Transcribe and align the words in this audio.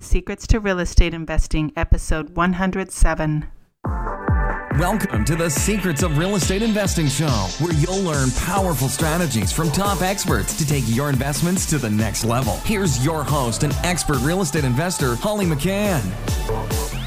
Secrets 0.00 0.46
to 0.46 0.60
Real 0.60 0.78
Estate 0.78 1.12
Investing, 1.12 1.72
episode 1.74 2.36
107. 2.36 3.48
Welcome 4.78 5.24
to 5.24 5.34
the 5.34 5.50
Secrets 5.50 6.04
of 6.04 6.16
Real 6.16 6.36
Estate 6.36 6.62
Investing 6.62 7.08
Show, 7.08 7.26
where 7.58 7.72
you'll 7.72 8.04
learn 8.04 8.30
powerful 8.36 8.88
strategies 8.88 9.50
from 9.50 9.72
top 9.72 10.00
experts 10.00 10.56
to 10.56 10.64
take 10.64 10.84
your 10.86 11.10
investments 11.10 11.66
to 11.70 11.78
the 11.78 11.90
next 11.90 12.22
level. 12.22 12.58
Here's 12.58 13.04
your 13.04 13.24
host 13.24 13.64
and 13.64 13.72
expert 13.82 14.18
real 14.20 14.40
estate 14.40 14.62
investor, 14.62 15.16
Holly 15.16 15.46
McCann. 15.46 16.97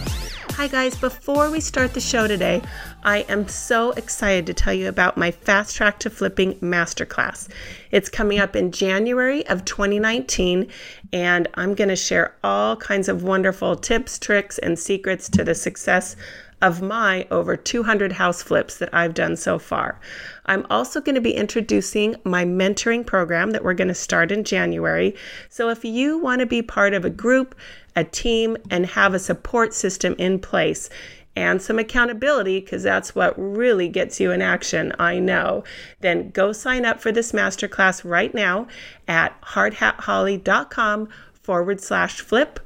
Hi, 0.62 0.68
guys. 0.68 0.96
Before 0.96 1.50
we 1.50 1.60
start 1.60 1.96
the 1.96 2.00
show 2.00 2.28
today, 2.28 2.62
I 3.02 3.22
am 3.22 3.48
so 3.48 3.94
excited 3.94 4.46
to 4.46 4.54
tell 4.54 4.76
you 4.76 4.90
about 4.90 5.18
my 5.18 5.32
Fast 5.32 5.76
Track 5.76 5.98
to 6.02 6.10
Flipping 6.12 6.54
Masterclass. 6.60 7.50
It's 7.90 8.10
coming 8.10 8.38
up 8.38 8.56
in 8.56 8.72
January 8.72 9.44
of 9.48 9.66
2019, 9.66 10.68
and 11.12 11.48
I'm 11.56 11.74
going 11.74 11.90
to 11.90 11.96
share 11.96 12.36
all 12.44 12.76
kinds 12.76 13.10
of 13.10 13.24
wonderful 13.24 13.76
tips, 13.76 14.20
tricks, 14.20 14.60
and 14.60 14.78
secrets 14.78 15.30
to 15.30 15.44
the 15.44 15.56
success 15.56 16.16
of 16.62 16.82
my 16.82 17.28
over 17.32 17.56
200 17.56 18.12
house 18.14 18.42
flips 18.42 18.78
that 18.78 18.94
I've 18.94 19.14
done 19.14 19.36
so 19.36 19.58
far. 19.58 20.00
I'm 20.46 20.66
also 20.70 21.02
going 21.02 21.16
to 21.16 21.22
be 21.22 21.36
introducing 21.36 22.16
my 22.24 22.46
mentoring 22.46 23.06
program 23.06 23.52
that 23.52 23.64
we're 23.64 23.74
going 23.74 23.88
to 23.88 23.96
start 23.96 24.32
in 24.32 24.44
January. 24.44 25.16
So 25.50 25.70
if 25.70 25.84
you 25.84 26.18
want 26.18 26.40
to 26.40 26.46
be 26.46 26.62
part 26.62 26.94
of 26.94 27.06
a 27.06 27.10
group, 27.10 27.56
a 27.96 28.04
team, 28.04 28.58
and 28.70 28.86
have 28.86 29.14
a 29.14 29.20
support 29.20 29.74
system 29.74 30.16
in 30.18 30.40
place, 30.40 30.90
and 31.36 31.62
some 31.62 31.80
accountability, 31.80 32.60
because 32.60 32.84
that's 32.84 33.16
what 33.16 33.34
really 33.38 33.88
gets 33.88 34.20
you 34.20 34.32
in 34.32 34.42
action, 34.42 34.94
I 35.00 35.20
know, 35.20 35.64
then 36.02 36.30
go 36.32 36.52
sign 36.52 36.84
up 36.86 37.00
for 37.00 37.12
this 37.12 37.32
masterclass 37.32 38.04
right 38.04 38.34
now 38.34 38.68
at 39.08 39.40
hardhatholly.com 39.42 41.08
forward 41.42 41.80
slash 41.80 42.20
flip. 42.20 42.60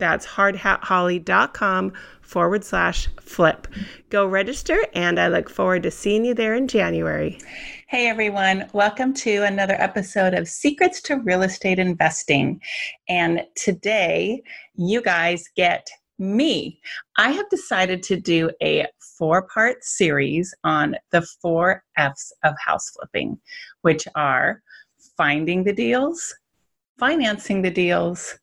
That's 0.00 0.26
hardhatholly.com 0.26 1.92
forward 2.22 2.64
slash 2.64 3.08
flip. 3.20 3.68
Go 4.08 4.26
register, 4.26 4.78
and 4.94 5.20
I 5.20 5.28
look 5.28 5.50
forward 5.50 5.82
to 5.82 5.90
seeing 5.90 6.24
you 6.24 6.32
there 6.32 6.54
in 6.54 6.68
January. 6.68 7.38
Hey 7.86 8.08
everyone, 8.08 8.66
welcome 8.72 9.12
to 9.14 9.42
another 9.42 9.74
episode 9.74 10.32
of 10.32 10.48
Secrets 10.48 11.02
to 11.02 11.16
Real 11.16 11.42
Estate 11.42 11.78
Investing. 11.78 12.62
And 13.10 13.44
today, 13.56 14.42
you 14.74 15.02
guys 15.02 15.44
get 15.54 15.86
me. 16.18 16.80
I 17.18 17.32
have 17.32 17.50
decided 17.50 18.02
to 18.04 18.18
do 18.18 18.50
a 18.62 18.86
four 19.18 19.42
part 19.48 19.84
series 19.84 20.54
on 20.64 20.96
the 21.10 21.20
four 21.42 21.84
F's 21.98 22.32
of 22.42 22.54
house 22.58 22.88
flipping, 22.88 23.38
which 23.82 24.08
are 24.14 24.62
finding 25.18 25.62
the 25.62 25.74
deals, 25.74 26.34
financing 26.98 27.60
the 27.60 27.70
deals, 27.70 28.38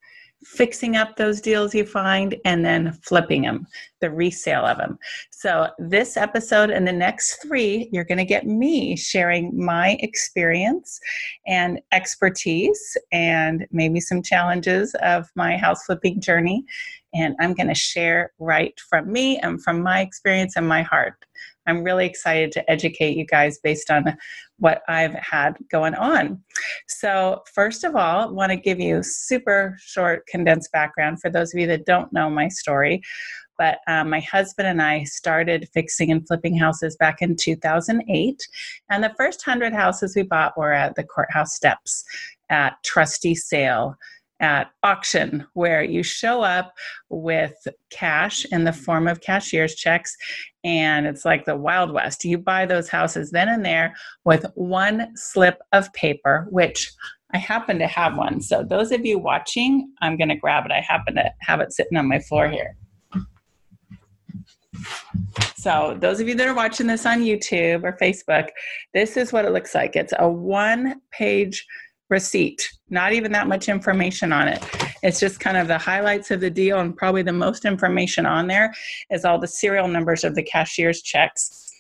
fixing 0.48 0.96
up 0.96 1.16
those 1.16 1.42
deals 1.42 1.76
you 1.76 1.86
find 1.86 2.36
and 2.46 2.66
then 2.66 2.94
flipping 3.04 3.44
them, 3.44 3.68
the 4.02 4.10
resale 4.10 4.66
of 4.66 4.78
them. 4.78 4.98
So, 5.30 5.70
this 5.78 6.18
episode 6.18 6.70
and 6.70 6.88
the 6.88 6.94
next 6.94 7.42
three, 7.42 7.90
you're 7.92 8.06
going 8.06 8.18
to 8.18 8.26
get 8.26 8.48
me 8.48 8.96
sharing 8.96 9.52
my 9.58 9.98
experience 10.00 11.00
and 11.46 11.80
expertise 11.92 12.98
and 13.12 13.68
maybe 13.72 14.00
some 14.00 14.24
challenges 14.24 14.96
of 15.02 15.30
my 15.36 15.58
house 15.58 15.86
flipping 15.86 16.22
journey. 16.22 16.64
And 17.14 17.36
I'm 17.40 17.54
going 17.54 17.68
to 17.68 17.76
share 17.76 18.32
right 18.40 18.78
from 18.90 19.12
me 19.12 19.40
and 19.40 19.62
from 19.62 19.82
my 19.82 20.02
experience 20.02 20.56
and 20.56 20.68
my 20.68 20.82
heart. 20.82 21.27
I'm 21.68 21.84
really 21.84 22.06
excited 22.06 22.52
to 22.54 22.72
educate 22.72 23.18
you 23.18 23.26
guys 23.26 23.60
based 23.60 23.92
on 23.92 24.18
what 24.58 24.82
I've 24.88 25.14
had 25.14 25.58
going 25.70 25.94
on. 25.96 26.42
So, 26.88 27.44
first 27.54 27.84
of 27.84 27.96
all, 27.96 28.30
I 28.30 28.32
want 28.32 28.52
to 28.52 28.58
give 28.58 28.80
you 28.80 29.04
super 29.04 29.78
short, 29.80 30.26
condensed 30.28 30.72
background 30.72 31.22
for 31.22 31.30
those 31.30 31.54
of 31.54 31.60
you 31.60 31.68
that 31.68 31.86
don't 31.86 32.12
know 32.12 32.30
my 32.30 32.48
story. 32.48 33.02
But 33.58 33.80
um, 33.88 34.10
my 34.10 34.20
husband 34.20 34.68
and 34.68 34.82
I 34.82 35.04
started 35.04 35.68
fixing 35.74 36.12
and 36.12 36.26
flipping 36.28 36.58
houses 36.58 36.96
back 36.96 37.22
in 37.22 37.36
2008. 37.36 38.48
And 38.90 39.04
the 39.04 39.14
first 39.18 39.46
100 39.46 39.74
houses 39.74 40.16
we 40.16 40.24
bought 40.24 40.58
were 40.58 40.74
at 40.74 40.96
the 40.96 41.04
courthouse 41.04 41.56
steps 41.56 42.04
at 42.50 42.82
trustee 42.84 43.36
sale 43.36 43.98
at 44.40 44.72
auction 44.84 45.46
where 45.54 45.84
you 45.84 46.04
show 46.04 46.42
up 46.42 46.74
with 47.10 47.56
cash 47.90 48.46
in 48.52 48.64
the 48.64 48.74
form 48.74 49.08
of 49.08 49.22
cashier's 49.22 49.76
checks 49.76 50.16
and 50.64 51.08
it's 51.08 51.26
like 51.26 51.46
the 51.46 51.56
wild 51.56 51.92
west. 51.92 52.24
You 52.24 52.38
buy 52.38 52.66
those 52.66 52.90
houses 52.90 53.32
then 53.32 53.50
and 53.50 53.66
there 53.66 53.96
with 54.26 54.46
one 54.56 55.16
slip 55.16 55.60
of 55.72 55.92
paper 55.94 56.48
which 56.50 56.92
i 57.34 57.38
happen 57.38 57.78
to 57.80 57.88
have 57.88 58.16
one. 58.16 58.42
So 58.42 58.64
those 58.64 58.92
of 58.92 59.06
you 59.06 59.20
watching 59.20 59.92
i'm 60.02 60.18
going 60.18 60.30
to 60.30 60.36
grab 60.36 60.66
it. 60.66 60.72
I 60.72 60.82
happen 60.82 61.16
to 61.16 61.32
have 61.42 61.60
it 61.60 61.74
sitting 61.74 61.98
on 61.98 62.08
my 62.08 62.20
floor 62.20 62.48
here. 62.48 62.76
So, 65.56 65.98
those 66.00 66.20
of 66.20 66.28
you 66.28 66.36
that 66.36 66.48
are 66.48 66.54
watching 66.54 66.88
this 66.88 67.06
on 67.06 67.22
YouTube 67.22 67.84
or 67.84 67.98
Facebook, 68.00 68.50
this 68.94 69.18
is 69.18 69.34
what 69.34 69.44
it 69.44 69.52
looks 69.52 69.74
like. 69.74 69.96
It's 69.96 70.14
a 70.18 70.30
one 70.30 71.02
page 71.12 71.66
receipt, 72.10 72.68
not 72.90 73.14
even 73.14 73.32
that 73.34 73.48
much 73.48 73.70
information 73.70 74.32
on 74.32 74.48
it. 74.48 74.64
It's 75.04 75.20
just 75.20 75.40
kind 75.40 75.58
of 75.58 75.68
the 75.68 75.78
highlights 75.78 76.32
of 76.32 76.40
the 76.40 76.50
deal, 76.50 76.80
and 76.80 76.96
probably 76.96 77.22
the 77.22 77.34
most 77.34 77.66
information 77.66 78.26
on 78.26 78.48
there 78.48 78.74
is 79.12 79.26
all 79.26 79.40
the 79.40 79.48
serial 79.48 79.88
numbers 79.88 80.24
of 80.24 80.36
the 80.36 80.44
cashier's 80.44 81.02
checks. 81.02 81.72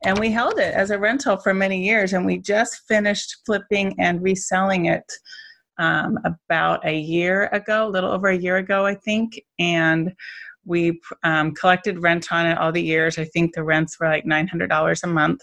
And 0.03 0.17
we 0.17 0.31
held 0.31 0.57
it 0.57 0.73
as 0.73 0.89
a 0.89 0.97
rental 0.97 1.37
for 1.37 1.53
many 1.53 1.85
years, 1.85 2.13
and 2.13 2.25
we 2.25 2.39
just 2.39 2.87
finished 2.87 3.35
flipping 3.45 3.93
and 3.99 4.23
reselling 4.23 4.85
it 4.85 5.13
um, 5.77 6.17
about 6.23 6.83
a 6.87 6.97
year 6.97 7.49
ago, 7.51 7.87
a 7.87 7.89
little 7.89 8.11
over 8.11 8.29
a 8.29 8.37
year 8.37 8.57
ago, 8.57 8.85
I 8.85 8.95
think. 8.95 9.39
And 9.59 10.13
we 10.67 10.99
um, 11.23 11.53
collected 11.53 12.03
rent 12.03 12.31
on 12.31 12.45
it 12.45 12.57
all 12.57 12.71
the 12.71 12.81
years. 12.81 13.17
I 13.17 13.23
think 13.23 13.55
the 13.55 13.63
rents 13.63 13.99
were 13.99 14.07
like 14.07 14.25
$900 14.25 15.03
a 15.03 15.07
month. 15.07 15.41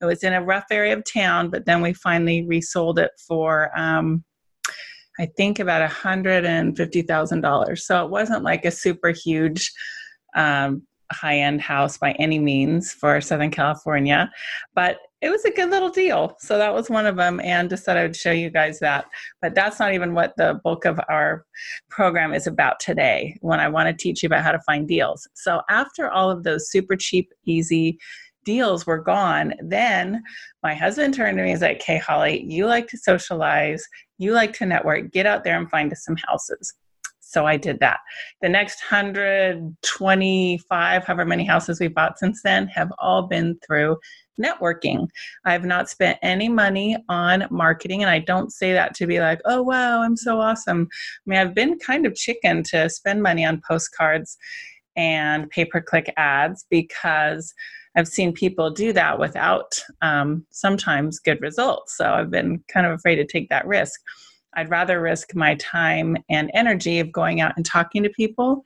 It 0.00 0.04
was 0.04 0.22
in 0.22 0.32
a 0.32 0.42
rough 0.42 0.66
area 0.70 0.96
of 0.96 1.02
town, 1.04 1.50
but 1.50 1.66
then 1.66 1.82
we 1.82 1.92
finally 1.92 2.46
resold 2.46 2.98
it 2.98 3.10
for, 3.26 3.76
um, 3.78 4.24
I 5.18 5.26
think, 5.36 5.58
about 5.58 5.88
$150,000. 5.90 7.78
So 7.78 8.04
it 8.04 8.10
wasn't 8.10 8.44
like 8.44 8.64
a 8.64 8.70
super 8.70 9.10
huge 9.10 9.72
um, 10.36 10.86
high 11.12 11.38
end 11.38 11.60
house 11.60 11.98
by 11.98 12.12
any 12.12 12.38
means 12.38 12.92
for 12.92 13.20
Southern 13.20 13.50
California, 13.50 14.30
but 14.74 14.98
it 15.20 15.30
was 15.30 15.44
a 15.44 15.50
good 15.50 15.70
little 15.70 15.90
deal. 15.90 16.36
So 16.38 16.56
that 16.56 16.72
was 16.72 16.88
one 16.88 17.06
of 17.06 17.16
them, 17.16 17.40
and 17.40 17.68
just 17.68 17.84
thought 17.84 17.96
I 17.96 18.02
would 18.02 18.16
show 18.16 18.32
you 18.32 18.50
guys 18.50 18.78
that. 18.80 19.06
But 19.42 19.54
that's 19.54 19.78
not 19.78 19.92
even 19.92 20.14
what 20.14 20.34
the 20.36 20.60
bulk 20.64 20.84
of 20.84 20.98
our 21.08 21.44
program 21.90 22.32
is 22.32 22.46
about 22.46 22.80
today 22.80 23.36
when 23.40 23.60
I 23.60 23.68
want 23.68 23.88
to 23.88 24.02
teach 24.02 24.22
you 24.22 24.28
about 24.28 24.44
how 24.44 24.52
to 24.52 24.60
find 24.60 24.88
deals. 24.88 25.28
So 25.34 25.60
after 25.68 26.10
all 26.10 26.30
of 26.30 26.42
those 26.42 26.70
super 26.70 26.96
cheap, 26.96 27.32
easy 27.44 27.98
deals 28.44 28.86
were 28.86 28.98
gone, 28.98 29.52
then 29.62 30.22
my 30.62 30.74
husband 30.74 31.12
turned 31.14 31.36
to 31.36 31.42
me 31.42 31.50
and 31.50 31.56
was 31.56 31.62
like, 31.62 31.82
Hey, 31.82 31.98
Holly, 31.98 32.42
you 32.42 32.66
like 32.66 32.88
to 32.88 32.96
socialize, 32.96 33.84
you 34.18 34.32
like 34.32 34.54
to 34.54 34.66
network, 34.66 35.12
get 35.12 35.26
out 35.26 35.44
there 35.44 35.58
and 35.58 35.70
find 35.70 35.92
us 35.92 36.04
some 36.04 36.16
houses. 36.16 36.72
So 37.30 37.46
I 37.46 37.56
did 37.56 37.78
that. 37.78 38.00
The 38.42 38.48
next 38.48 38.82
125, 38.90 41.04
however 41.04 41.24
many 41.24 41.44
houses 41.44 41.78
we 41.78 41.86
bought 41.86 42.18
since 42.18 42.42
then, 42.42 42.66
have 42.66 42.92
all 42.98 43.22
been 43.22 43.56
through 43.64 43.98
networking. 44.40 45.06
I've 45.44 45.64
not 45.64 45.88
spent 45.88 46.18
any 46.22 46.48
money 46.48 46.96
on 47.08 47.46
marketing, 47.48 48.02
and 48.02 48.10
I 48.10 48.18
don't 48.18 48.52
say 48.52 48.72
that 48.72 48.96
to 48.96 49.06
be 49.06 49.20
like, 49.20 49.40
oh, 49.44 49.62
wow, 49.62 50.02
I'm 50.02 50.16
so 50.16 50.40
awesome. 50.40 50.88
I 50.90 51.30
mean, 51.30 51.38
I've 51.38 51.54
been 51.54 51.78
kind 51.78 52.04
of 52.04 52.16
chicken 52.16 52.64
to 52.64 52.90
spend 52.90 53.22
money 53.22 53.44
on 53.44 53.62
postcards 53.66 54.36
and 54.96 55.48
pay 55.50 55.64
per 55.64 55.80
click 55.80 56.12
ads 56.16 56.66
because 56.68 57.54
I've 57.96 58.08
seen 58.08 58.32
people 58.32 58.70
do 58.70 58.92
that 58.92 59.20
without 59.20 59.80
um, 60.02 60.44
sometimes 60.50 61.20
good 61.20 61.40
results. 61.40 61.96
So 61.96 62.10
I've 62.10 62.30
been 62.30 62.64
kind 62.66 62.86
of 62.86 62.92
afraid 62.92 63.16
to 63.16 63.24
take 63.24 63.50
that 63.50 63.68
risk. 63.68 64.00
I'd 64.54 64.70
rather 64.70 65.00
risk 65.00 65.34
my 65.34 65.54
time 65.56 66.16
and 66.28 66.50
energy 66.54 66.98
of 66.98 67.12
going 67.12 67.40
out 67.40 67.52
and 67.56 67.64
talking 67.64 68.02
to 68.02 68.10
people 68.10 68.64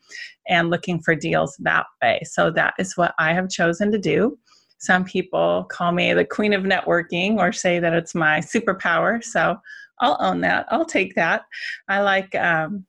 and 0.48 0.70
looking 0.70 1.00
for 1.00 1.14
deals 1.14 1.56
that 1.60 1.86
way. 2.02 2.20
So 2.24 2.50
that 2.52 2.74
is 2.78 2.96
what 2.96 3.14
I 3.18 3.32
have 3.32 3.50
chosen 3.50 3.92
to 3.92 3.98
do. 3.98 4.38
Some 4.78 5.04
people 5.04 5.64
call 5.70 5.92
me 5.92 6.12
the 6.12 6.24
queen 6.24 6.52
of 6.52 6.62
networking 6.62 7.36
or 7.36 7.52
say 7.52 7.78
that 7.78 7.94
it's 7.94 8.14
my 8.14 8.40
superpower. 8.40 9.22
So 9.22 9.56
I'll 10.00 10.18
own 10.20 10.40
that. 10.42 10.66
I'll 10.70 10.84
take 10.84 11.14
that. 11.14 11.42
I 11.88 12.00
like 12.00 12.34
um, 12.34 12.84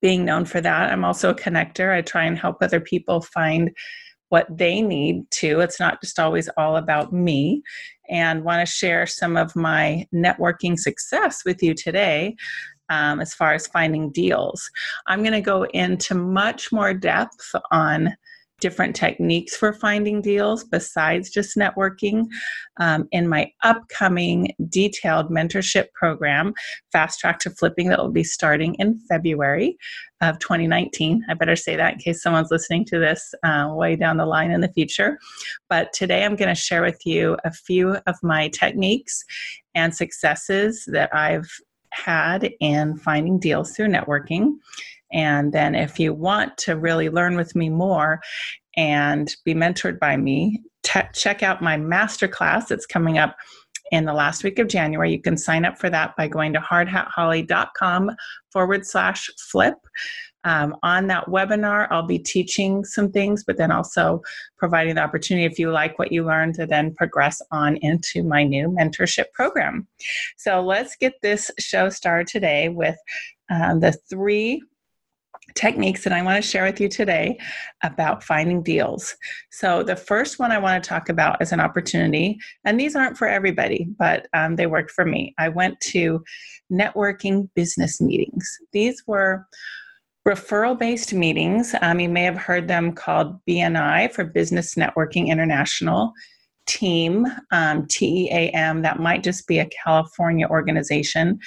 being 0.00 0.24
known 0.24 0.44
for 0.44 0.60
that. 0.60 0.92
I'm 0.92 1.04
also 1.04 1.30
a 1.30 1.34
connector. 1.34 1.92
I 1.92 2.02
try 2.02 2.24
and 2.24 2.38
help 2.38 2.58
other 2.60 2.80
people 2.80 3.20
find 3.20 3.70
what 4.32 4.46
they 4.48 4.80
need 4.80 5.30
to. 5.30 5.60
It's 5.60 5.78
not 5.78 6.00
just 6.00 6.18
always 6.18 6.48
all 6.56 6.76
about 6.76 7.12
me. 7.12 7.62
And 8.08 8.44
want 8.44 8.66
to 8.66 8.74
share 8.74 9.06
some 9.06 9.36
of 9.36 9.54
my 9.54 10.06
networking 10.12 10.78
success 10.78 11.42
with 11.44 11.62
you 11.62 11.74
today 11.74 12.36
um, 12.88 13.20
as 13.20 13.34
far 13.34 13.52
as 13.52 13.66
finding 13.66 14.10
deals. 14.10 14.70
I'm 15.06 15.20
going 15.20 15.34
to 15.34 15.42
go 15.42 15.64
into 15.64 16.14
much 16.14 16.72
more 16.72 16.94
depth 16.94 17.54
on 17.70 18.16
different 18.62 18.94
techniques 18.94 19.56
for 19.56 19.72
finding 19.72 20.22
deals 20.22 20.62
besides 20.62 21.28
just 21.28 21.56
networking 21.56 22.24
um, 22.78 23.08
in 23.10 23.28
my 23.28 23.50
upcoming 23.64 24.54
detailed 24.68 25.28
mentorship 25.30 25.86
program, 25.94 26.54
Fast 26.92 27.18
Track 27.18 27.40
to 27.40 27.50
Flipping, 27.50 27.88
that 27.88 27.98
will 27.98 28.12
be 28.12 28.24
starting 28.24 28.74
in 28.76 29.00
February 29.08 29.76
of 30.20 30.38
2019. 30.38 31.24
I 31.28 31.34
better 31.34 31.56
say 31.56 31.74
that 31.74 31.94
in 31.94 31.98
case 31.98 32.22
someone's 32.22 32.52
listening 32.52 32.84
to 32.86 33.00
this 33.00 33.34
uh, 33.42 33.68
way 33.72 33.96
down 33.96 34.16
the 34.16 34.26
line 34.26 34.52
in 34.52 34.60
the 34.60 34.72
future. 34.72 35.18
But 35.68 35.92
today 35.92 36.24
I'm 36.24 36.36
going 36.36 36.54
to 36.54 36.54
share 36.54 36.82
with 36.82 37.04
you 37.04 37.36
a 37.44 37.50
few 37.50 37.96
of 38.06 38.16
my 38.22 38.48
techniques 38.48 39.24
and 39.74 39.92
successes 39.92 40.84
that 40.92 41.12
I've 41.12 41.50
had 41.90 42.50
in 42.60 42.96
finding 42.96 43.40
deals 43.40 43.72
through 43.72 43.88
networking. 43.88 44.52
And 45.12 45.52
then, 45.52 45.74
if 45.74 45.98
you 45.98 46.14
want 46.14 46.56
to 46.58 46.76
really 46.76 47.08
learn 47.08 47.36
with 47.36 47.54
me 47.54 47.68
more 47.68 48.20
and 48.76 49.34
be 49.44 49.54
mentored 49.54 49.98
by 49.98 50.16
me, 50.16 50.62
check 51.12 51.42
out 51.42 51.62
my 51.62 51.76
masterclass 51.76 52.68
that's 52.68 52.86
coming 52.86 53.18
up 53.18 53.36
in 53.90 54.06
the 54.06 54.14
last 54.14 54.42
week 54.42 54.58
of 54.58 54.68
January. 54.68 55.12
You 55.12 55.20
can 55.20 55.36
sign 55.36 55.64
up 55.64 55.78
for 55.78 55.90
that 55.90 56.16
by 56.16 56.26
going 56.26 56.52
to 56.54 56.60
hardhatholly.com 56.60 58.10
forward 58.50 58.86
slash 58.86 59.30
flip. 59.50 59.76
Um, 60.44 60.74
on 60.82 61.06
that 61.06 61.26
webinar, 61.26 61.86
I'll 61.90 62.06
be 62.06 62.18
teaching 62.18 62.84
some 62.84 63.12
things, 63.12 63.44
but 63.44 63.58
then 63.58 63.70
also 63.70 64.22
providing 64.58 64.96
the 64.96 65.02
opportunity, 65.02 65.44
if 65.46 65.58
you 65.58 65.70
like 65.70 65.98
what 65.98 66.10
you 66.10 66.24
learned, 66.24 66.54
to 66.56 66.66
then 66.66 66.94
progress 66.94 67.40
on 67.52 67.76
into 67.76 68.24
my 68.24 68.42
new 68.42 68.68
mentorship 68.68 69.26
program. 69.34 69.86
So 70.36 70.60
let's 70.60 70.96
get 70.96 71.14
this 71.22 71.50
show 71.60 71.90
started 71.90 72.26
today 72.26 72.70
with 72.70 72.96
um, 73.50 73.80
the 73.80 73.92
three 74.10 74.62
techniques 75.54 76.04
that 76.04 76.12
I 76.12 76.22
want 76.22 76.42
to 76.42 76.48
share 76.48 76.64
with 76.64 76.80
you 76.80 76.88
today 76.88 77.38
about 77.82 78.22
finding 78.22 78.62
deals. 78.62 79.16
So, 79.50 79.82
the 79.82 79.96
first 79.96 80.38
one 80.38 80.52
I 80.52 80.58
want 80.58 80.82
to 80.82 80.88
talk 80.88 81.08
about 81.08 81.40
is 81.42 81.52
an 81.52 81.60
opportunity, 81.60 82.38
and 82.64 82.78
these 82.78 82.96
aren't 82.96 83.16
for 83.16 83.28
everybody, 83.28 83.86
but 83.98 84.26
um, 84.34 84.56
they 84.56 84.66
worked 84.66 84.90
for 84.90 85.04
me. 85.04 85.34
I 85.38 85.48
went 85.48 85.80
to 85.80 86.22
networking 86.70 87.48
business 87.54 88.00
meetings. 88.00 88.48
These 88.72 89.02
were 89.06 89.46
referral 90.26 90.78
based 90.78 91.12
meetings. 91.12 91.74
Um, 91.82 92.00
you 92.00 92.08
may 92.08 92.22
have 92.22 92.36
heard 92.36 92.68
them 92.68 92.92
called 92.92 93.38
BNI 93.48 94.12
for 94.12 94.24
Business 94.24 94.76
Networking 94.76 95.28
International 95.28 96.12
team, 96.66 97.26
um, 97.50 97.86
TEAM, 97.88 98.82
that 98.82 99.00
might 99.00 99.22
just 99.22 99.46
be 99.46 99.58
a 99.58 99.68
California 99.84 100.46
organization. 100.48 101.38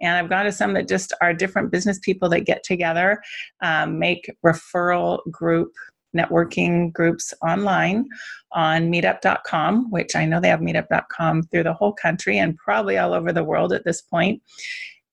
And 0.00 0.16
I've 0.16 0.30
gone 0.30 0.44
to 0.44 0.52
some 0.52 0.74
that 0.74 0.88
just 0.88 1.12
are 1.20 1.32
different 1.32 1.70
business 1.70 1.98
people 1.98 2.28
that 2.30 2.40
get 2.40 2.62
together, 2.64 3.22
um, 3.62 3.98
make 3.98 4.30
referral 4.44 5.20
group 5.30 5.72
networking 6.16 6.92
groups 6.92 7.34
online 7.42 8.06
on 8.52 8.90
meetup.com, 8.90 9.90
which 9.90 10.14
I 10.14 10.24
know 10.24 10.40
they 10.40 10.48
have 10.48 10.60
meetup.com 10.60 11.44
through 11.44 11.64
the 11.64 11.74
whole 11.74 11.92
country 11.92 12.38
and 12.38 12.56
probably 12.56 12.98
all 12.98 13.12
over 13.12 13.32
the 13.32 13.44
world 13.44 13.72
at 13.72 13.84
this 13.84 14.00
point. 14.00 14.40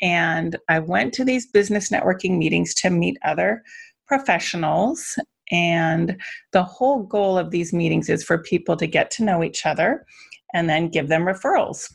And 0.01 0.55
I 0.67 0.79
went 0.79 1.13
to 1.15 1.25
these 1.25 1.47
business 1.47 1.89
networking 1.89 2.37
meetings 2.37 2.73
to 2.75 2.89
meet 2.89 3.17
other 3.23 3.63
professionals 4.07 5.17
and 5.51 6.17
the 6.53 6.63
whole 6.63 7.03
goal 7.03 7.37
of 7.37 7.51
these 7.51 7.73
meetings 7.73 8.09
is 8.09 8.23
for 8.23 8.37
people 8.37 8.75
to 8.77 8.87
get 8.87 9.11
to 9.11 9.23
know 9.23 9.43
each 9.43 9.65
other 9.65 10.05
and 10.53 10.69
then 10.69 10.89
give 10.89 11.07
them 11.07 11.23
referrals. 11.23 11.93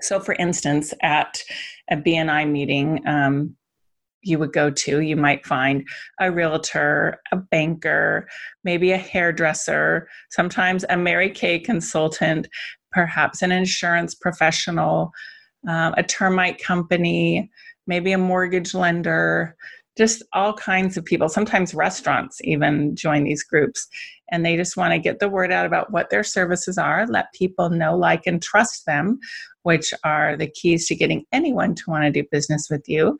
So, 0.00 0.20
for 0.20 0.34
instance, 0.34 0.92
at 1.02 1.42
a 1.90 1.96
BNI 1.96 2.50
meeting, 2.50 3.06
um, 3.06 3.56
you 4.22 4.38
would 4.38 4.52
go 4.52 4.70
to, 4.70 5.00
you 5.00 5.16
might 5.16 5.44
find 5.44 5.86
a 6.20 6.30
realtor, 6.30 7.20
a 7.32 7.36
banker, 7.36 8.28
maybe 8.64 8.92
a 8.92 8.96
hairdresser, 8.96 10.08
sometimes 10.30 10.84
a 10.88 10.96
Mary 10.96 11.30
Kay 11.30 11.58
consultant, 11.58 12.48
perhaps 12.92 13.42
an 13.42 13.52
insurance 13.52 14.14
professional, 14.14 15.10
um, 15.68 15.94
a 15.96 16.02
termite 16.02 16.62
company, 16.62 17.50
maybe 17.86 18.12
a 18.12 18.18
mortgage 18.18 18.74
lender, 18.74 19.56
just 19.96 20.22
all 20.32 20.54
kinds 20.54 20.96
of 20.96 21.04
people. 21.04 21.28
Sometimes 21.28 21.74
restaurants 21.74 22.38
even 22.42 22.96
join 22.96 23.24
these 23.24 23.42
groups 23.42 23.86
and 24.30 24.44
they 24.44 24.56
just 24.56 24.76
want 24.76 24.92
to 24.92 24.98
get 24.98 25.18
the 25.18 25.28
word 25.28 25.52
out 25.52 25.66
about 25.66 25.92
what 25.92 26.08
their 26.08 26.24
services 26.24 26.78
are, 26.78 27.06
let 27.06 27.32
people 27.34 27.68
know, 27.68 27.94
like, 27.96 28.22
and 28.26 28.42
trust 28.42 28.86
them, 28.86 29.18
which 29.62 29.92
are 30.04 30.36
the 30.36 30.46
keys 30.46 30.86
to 30.88 30.94
getting 30.94 31.24
anyone 31.32 31.74
to 31.74 31.84
want 31.88 32.04
to 32.04 32.10
do 32.10 32.26
business 32.32 32.68
with 32.70 32.88
you. 32.88 33.18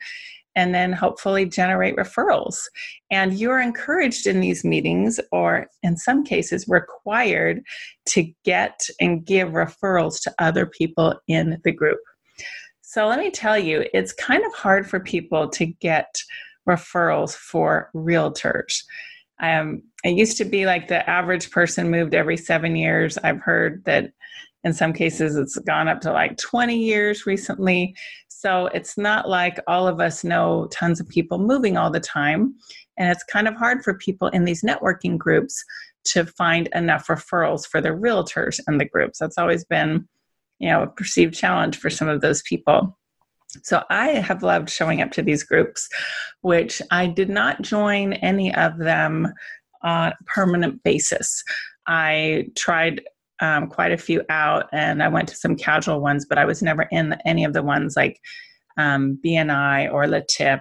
And 0.55 0.75
then 0.75 0.93
hopefully 0.93 1.47
generate 1.47 1.97
referrals. 1.97 2.57
And 3.11 3.39
you're 3.39 3.61
encouraged 3.61 4.27
in 4.27 4.41
these 4.41 4.65
meetings, 4.65 5.19
or 5.33 5.67
in 5.83 5.97
some 5.97 6.25
cases, 6.25 6.67
required 6.69 7.63
to 8.09 8.31
get 8.45 8.87
and 9.01 9.25
give 9.25 9.51
referrals 9.51 10.21
to 10.23 10.35
other 10.39 10.67
people 10.67 11.15
in 11.27 11.59
the 11.65 11.73
group. 11.73 12.01
So 12.81 13.09
let 13.09 13.19
me 13.19 13.31
tell 13.31 13.59
you, 13.59 13.87
it's 13.95 14.13
kind 14.13 14.45
of 14.45 14.53
hard 14.53 14.89
for 14.89 15.01
people 15.01 15.49
to 15.51 15.65
get 15.65 16.23
referrals 16.69 17.35
for 17.35 17.91
realtors. 17.95 18.83
Um, 19.41 19.83
it 20.05 20.17
used 20.17 20.37
to 20.39 20.45
be 20.45 20.67
like 20.67 20.89
the 20.89 21.09
average 21.09 21.51
person 21.51 21.91
moved 21.91 22.15
every 22.15 22.37
seven 22.37 22.77
years. 22.77 23.19
I've 23.19 23.41
heard 23.41 23.85
that 23.85 24.13
in 24.65 24.73
some 24.73 24.93
cases 24.93 25.37
it's 25.37 25.59
gone 25.59 25.89
up 25.89 26.01
to 26.03 26.13
like 26.13 26.37
20 26.37 26.77
years 26.77 27.27
recently. 27.27 27.95
So 28.29 28.67
it's 28.67 28.97
not 28.97 29.29
like 29.29 29.59
all 29.67 29.87
of 29.89 30.01
us 30.01 30.25
know 30.25 30.69
tons 30.71 31.01
of 31.01 31.09
people 31.09 31.39
moving 31.39 31.77
all 31.77 31.91
the 31.91 32.01
time. 32.01 32.55
And 32.99 33.11
it's 33.11 33.25
kind 33.25 33.49
of 33.49 33.55
hard 33.55 33.83
for 33.83 33.95
people 33.95 34.29
in 34.29 34.45
these 34.45 34.63
networking 34.63 35.19
groups 35.19 35.65
to 36.05 36.27
find 36.27 36.69
enough 36.75 37.07
referrals 37.07 37.67
for 37.67 37.81
the 37.81 37.91
realtors 37.91 38.61
in 38.69 38.79
the 38.79 38.85
groups. 38.85 39.19
That's 39.19 39.39
always 39.39 39.65
been, 39.65 40.09
you 40.59 40.69
know, 40.69 40.83
a 40.83 40.87
perceived 40.89 41.35
challenge 41.35 41.79
for 41.79 41.91
some 41.91 42.09
of 42.09 42.21
those 42.21 42.43
people. 42.43 42.99
So 43.63 43.83
I 43.91 44.09
have 44.09 44.43
loved 44.43 44.71
showing 44.71 45.03
up 45.03 45.11
to 45.13 45.23
these 45.23 45.43
groups, 45.43 45.89
which 46.41 46.81
I 46.91 47.07
did 47.07 47.29
not 47.29 47.63
join 47.63 48.15
any 48.15 48.55
of 48.55 48.79
them 48.79 49.33
on 49.83 50.09
a 50.09 50.25
permanent 50.27 50.83
basis. 50.83 51.43
I 51.87 52.47
tried 52.57 53.03
um, 53.41 53.67
quite 53.67 53.93
a 53.93 53.99
few 53.99 54.23
out 54.29 54.69
and 54.73 55.03
I 55.03 55.09
went 55.09 55.29
to 55.29 55.37
some 55.37 55.57
casual 55.57 56.01
ones, 56.01 56.25
but 56.25 56.39
I 56.39 56.45
was 56.45 56.63
never 56.63 56.83
in 56.91 57.17
any 57.25 57.45
of 57.45 57.53
the 57.53 57.63
ones 57.63 57.97
like 57.97 58.21
um, 58.79 59.19
BNI 59.25 59.93
or 59.93 60.05
LeTip 60.05 60.61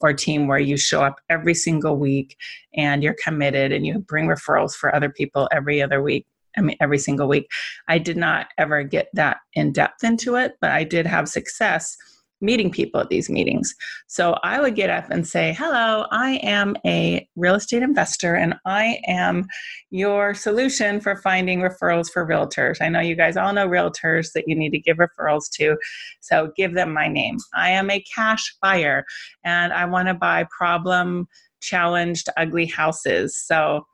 or 0.00 0.12
team 0.12 0.48
where 0.48 0.58
you 0.58 0.76
show 0.76 1.02
up 1.02 1.20
every 1.30 1.54
single 1.54 1.96
week 1.96 2.36
and 2.74 3.02
you're 3.02 3.16
committed 3.22 3.72
and 3.72 3.86
you 3.86 3.98
bring 3.98 4.26
referrals 4.26 4.74
for 4.74 4.94
other 4.94 5.10
people 5.10 5.48
every 5.52 5.82
other 5.82 6.02
week. 6.02 6.26
I 6.56 6.60
mean, 6.60 6.76
every 6.80 6.98
single 6.98 7.26
week. 7.28 7.48
I 7.88 7.98
did 7.98 8.16
not 8.16 8.46
ever 8.58 8.84
get 8.84 9.08
that 9.14 9.38
in 9.54 9.72
depth 9.72 10.04
into 10.04 10.36
it, 10.36 10.54
but 10.60 10.70
I 10.70 10.84
did 10.84 11.06
have 11.06 11.28
success 11.28 11.96
meeting 12.44 12.70
people 12.70 13.00
at 13.00 13.08
these 13.08 13.30
meetings. 13.30 13.74
So 14.06 14.38
I 14.42 14.60
would 14.60 14.74
get 14.74 14.90
up 14.90 15.10
and 15.10 15.26
say, 15.26 15.54
Hello, 15.58 16.06
I 16.10 16.36
am 16.42 16.76
a 16.84 17.26
real 17.36 17.54
estate 17.54 17.82
investor 17.82 18.34
and 18.34 18.54
I 18.66 19.00
am 19.06 19.46
your 19.90 20.34
solution 20.34 21.00
for 21.00 21.16
finding 21.16 21.60
referrals 21.60 22.10
for 22.10 22.26
realtors. 22.26 22.80
I 22.80 22.88
know 22.88 23.00
you 23.00 23.16
guys 23.16 23.36
all 23.36 23.52
know 23.52 23.66
realtors 23.66 24.32
that 24.34 24.44
you 24.46 24.54
need 24.54 24.70
to 24.70 24.78
give 24.78 24.98
referrals 24.98 25.50
to. 25.54 25.76
So 26.20 26.52
give 26.56 26.74
them 26.74 26.92
my 26.92 27.08
name. 27.08 27.38
I 27.54 27.70
am 27.70 27.90
a 27.90 28.04
cash 28.14 28.54
buyer 28.60 29.04
and 29.44 29.72
I 29.72 29.86
want 29.86 30.08
to 30.08 30.14
buy 30.14 30.46
problem 30.56 31.26
challenged 31.60 32.28
ugly 32.36 32.66
houses. 32.66 33.42
So 33.46 33.86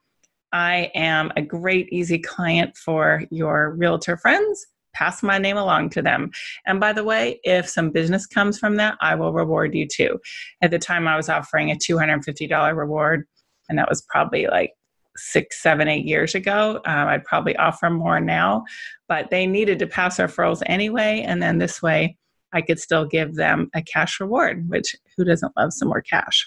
I 0.53 0.91
am 0.97 1.33
a 1.37 1.43
great, 1.43 1.89
easy 1.93 2.19
client 2.19 2.77
for 2.77 3.23
your 3.31 3.71
realtor 3.77 4.17
friends 4.17 4.67
pass 4.93 5.23
my 5.23 5.39
name 5.39 5.57
along 5.57 5.91
to 5.91 6.03
them. 6.03 6.31
And 6.67 6.81
by 6.81 6.93
the 6.93 7.05
way, 7.05 7.41
if 7.45 7.69
some 7.69 7.91
business 7.91 8.27
comes 8.27 8.59
from 8.59 8.77
that, 8.77 8.97
I 9.01 9.15
will 9.15 9.33
reward 9.33 9.75
you 9.75 9.87
too. 9.87 10.19
At 10.63 10.71
the 10.71 10.79
time, 10.79 11.07
I 11.09 11.17
was 11.17 11.29
offering 11.29 11.71
a 11.71 11.77
$250 11.77 12.77
reward, 12.77 13.27
and 13.69 13.79
that 13.79 13.89
was 13.89 14.03
probably 14.03 14.47
like 14.47 14.73
six, 15.17 15.63
seven, 15.63 15.89
eight 15.89 16.07
years 16.07 16.35
ago. 16.35 16.81
Um, 16.87 17.09
I'd 17.09 17.25
probably 17.25 17.57
offer 17.57 17.91
more 17.91 18.21
now, 18.21 18.65
but 19.09 19.31
they 19.31 19.47
needed 19.47 19.79
to 19.81 19.87
pass 19.87 20.19
referrals 20.19 20.63
anyway. 20.67 21.25
And 21.27 21.43
then 21.43 21.59
this 21.59 21.83
way, 21.83 22.17
I 22.53 22.63
could 22.63 22.81
still 22.81 23.05
give 23.05 23.35
them 23.35 23.71
a 23.75 23.83
cash 23.83 24.21
reward, 24.21 24.69
which 24.69 24.97
who 25.17 25.25
doesn't 25.25 25.53
love 25.57 25.73
some 25.73 25.89
more 25.89 26.03
cash? 26.03 26.47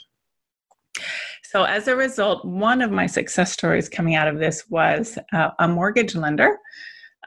So, 1.44 1.64
as 1.64 1.88
a 1.88 1.96
result, 1.96 2.44
one 2.46 2.82
of 2.82 2.92
my 2.92 3.06
success 3.06 3.52
stories 3.52 3.88
coming 3.88 4.16
out 4.16 4.28
of 4.28 4.40
this 4.40 4.64
was 4.70 5.18
uh, 5.34 5.50
a 5.60 5.68
mortgage 5.68 6.16
lender 6.16 6.58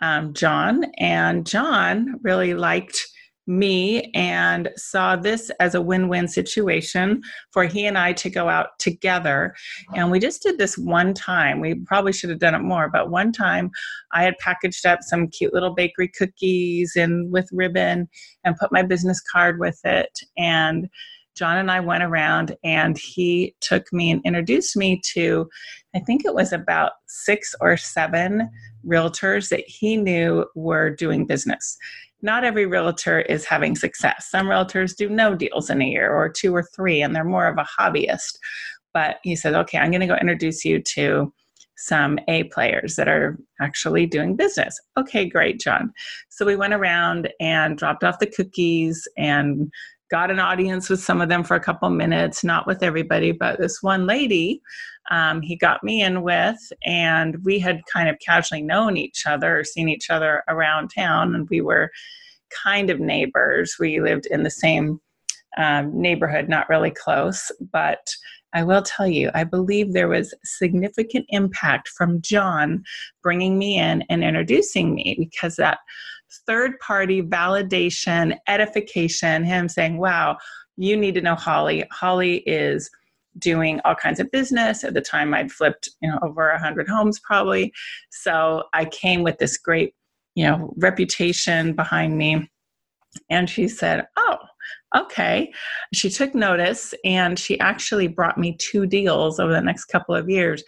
um, 0.03 0.33
John, 0.35 0.85
and 0.99 1.47
John 1.47 2.21
really 2.23 2.55
liked 2.55 3.07
me 3.47 4.11
and 4.15 4.71
saw 4.77 5.15
this 5.15 5.51
as 5.61 5.75
a 5.75 5.81
win 5.81 6.09
win 6.09 6.27
situation 6.27 7.23
for 7.53 7.65
he 7.65 7.87
and 7.87 7.97
I 7.97 8.13
to 8.15 8.31
go 8.31 8.49
out 8.49 8.79
together. 8.79 9.55
And 9.95 10.11
we 10.11 10.19
just 10.19 10.43
did 10.43 10.59
this 10.59 10.77
one 10.77 11.15
time. 11.15 11.61
We 11.61 11.77
probably 11.87 12.13
should 12.13 12.31
have 12.31 12.41
done 12.41 12.55
it 12.55 12.61
more, 12.63 12.91
but 12.93 13.11
one 13.11 13.33
time 13.33 13.71
I 14.13 14.25
had 14.25 14.39
packaged 14.39 14.85
up 14.85 15.01
some 15.03 15.29
cute 15.29 15.55
little 15.55 15.75
bakery 15.75 16.09
cookies 16.09 16.95
and 16.97 17.31
with 17.31 17.49
ribbon 17.53 18.09
and 18.45 18.57
put 18.57 18.73
my 18.73 18.83
business 18.83 19.21
card 19.33 19.61
with 19.61 19.79
it. 19.85 20.19
And 20.37 20.89
John 21.37 21.59
and 21.59 21.71
I 21.71 21.81
went 21.81 22.03
around 22.03 22.57
and 22.65 22.97
he 22.99 23.55
took 23.61 23.93
me 23.93 24.11
and 24.11 24.23
introduced 24.25 24.75
me 24.75 25.01
to, 25.13 25.47
I 25.95 26.01
think 26.01 26.25
it 26.25 26.35
was 26.35 26.53
about 26.53 26.93
six 27.07 27.55
or 27.61 27.77
seven 27.77 28.51
realtors 28.87 29.49
that 29.49 29.65
he 29.67 29.97
knew 29.97 30.45
were 30.55 30.91
doing 30.91 31.27
business 31.27 31.77
not 32.23 32.45
every 32.45 32.67
realtor 32.67 33.21
is 33.21 33.45
having 33.45 33.77
success. 33.77 34.29
Some 34.31 34.47
realtors 34.47 34.97
do 34.97 35.09
no 35.09 35.35
deals 35.35 35.71
in 35.71 35.83
a 35.83 35.87
year 35.87 36.13
or 36.13 36.29
two 36.29 36.55
or 36.55 36.63
three, 36.63 37.03
and 37.03 37.15
they're 37.15 37.25
more 37.25 37.47
of 37.47 37.59
a 37.59 37.67
hobbyist. 37.79 38.39
But 38.93 39.19
he 39.23 39.37
said, 39.37 39.55
okay, 39.55 39.79
I'm 39.79 39.91
going 39.91 40.01
to 40.01 40.07
go 40.07 40.17
introduce 40.17 40.65
you 40.65 40.83
to 40.83 41.33
some 41.77 42.19
A 42.29 42.45
players 42.45 42.97
that 42.97 43.07
are 43.07 43.39
actually 43.61 44.07
doing 44.07 44.35
business. 44.35 44.81
Okay, 44.97 45.29
great, 45.29 45.61
John. 45.61 45.93
So 46.31 46.47
we 46.47 46.57
went 46.57 46.73
around 46.73 47.29
and 47.39 47.77
dropped 47.77 48.03
off 48.03 48.19
the 48.19 48.27
cookies 48.27 49.07
and 49.19 49.71
got 50.11 50.31
an 50.31 50.39
audience 50.39 50.89
with 50.89 51.03
some 51.03 51.21
of 51.21 51.29
them 51.29 51.43
for 51.43 51.57
a 51.57 51.61
couple 51.61 51.89
minutes, 51.91 52.45
not 52.45 52.67
with 52.67 52.83
everybody, 52.83 53.33
but 53.33 53.59
this 53.59 53.83
one 53.83 54.07
lady 54.07 54.63
um, 55.11 55.41
he 55.41 55.57
got 55.57 55.85
me 55.85 56.03
in 56.03 56.23
with, 56.23 56.59
and 56.85 57.37
we 57.45 57.59
had 57.59 57.81
kind 57.93 58.09
of 58.09 58.19
casually 58.19 58.63
known 58.63 58.97
each 58.97 59.27
other 59.27 59.63
seen 59.65 59.89
each 59.89 60.11
other 60.11 60.43
around 60.49 60.89
town, 60.89 61.35
and 61.35 61.49
we 61.49 61.61
were 61.61 61.91
kind 62.65 62.91
of 62.91 63.01
neighbors. 63.01 63.77
We 63.79 64.01
lived 64.01 64.27
in 64.27 64.43
the 64.43 64.51
same 64.51 65.01
um, 65.57 66.01
neighborhood, 66.01 66.49
not 66.49 66.69
really 66.69 66.91
close, 66.91 67.51
but 67.73 68.15
I 68.53 68.63
will 68.63 68.83
tell 68.83 69.07
you, 69.07 69.31
I 69.35 69.45
believe 69.45 69.93
there 69.93 70.09
was 70.09 70.35
significant 70.45 71.27
impact 71.29 71.89
from 71.89 72.23
John 72.23 72.83
bringing 73.23 73.59
me 73.59 73.79
in 73.79 74.03
and 74.09 74.25
introducing 74.25 74.95
me 74.95 75.17
because 75.19 75.57
that 75.57 75.79
third 76.47 76.79
party 76.81 77.23
validation, 77.23 78.37
edification, 78.49 79.45
him 79.45 79.69
saying, 79.69 79.99
wow, 79.99 80.37
you 80.77 80.97
need 80.97 81.15
to 81.15 81.21
know 81.21 81.35
Holly. 81.35 81.85
Holly 81.91 82.39
is 82.47 82.91
doing 83.39 83.81
all 83.85 83.95
kinds 83.95 84.21
of 84.21 84.31
business. 84.31 84.85
At 84.85 84.95
the 84.95 85.01
time, 85.01 85.35
I'd 85.35 85.53
flipped, 85.53 85.89
you 86.01 86.11
know, 86.11 86.19
over 86.23 86.49
a 86.49 86.59
hundred 86.59 86.89
homes 86.89 87.21
probably. 87.21 87.73
So 88.11 88.65
I 88.73 88.87
came 88.87 89.23
with 89.23 89.39
this 89.39 89.57
great, 89.59 89.95
you 90.35 90.45
know, 90.45 90.75
reputation 90.79 91.75
behind 91.75 92.17
me. 92.17 92.51
And 93.31 93.49
she 93.49 93.69
said, 93.69 94.07
"Oh, 94.19 94.37
okay." 94.95 95.51
She 95.95 96.11
took 96.11 96.35
notice, 96.35 96.93
and 97.05 97.39
she 97.39 97.59
actually 97.61 98.09
brought 98.09 98.37
me 98.37 98.57
two 98.59 98.87
deals 98.87 99.41
over 99.41 99.53
the 99.53 99.63
next 99.63 99.87
couple 99.87 100.15
of 100.15 100.29
years 100.29 100.63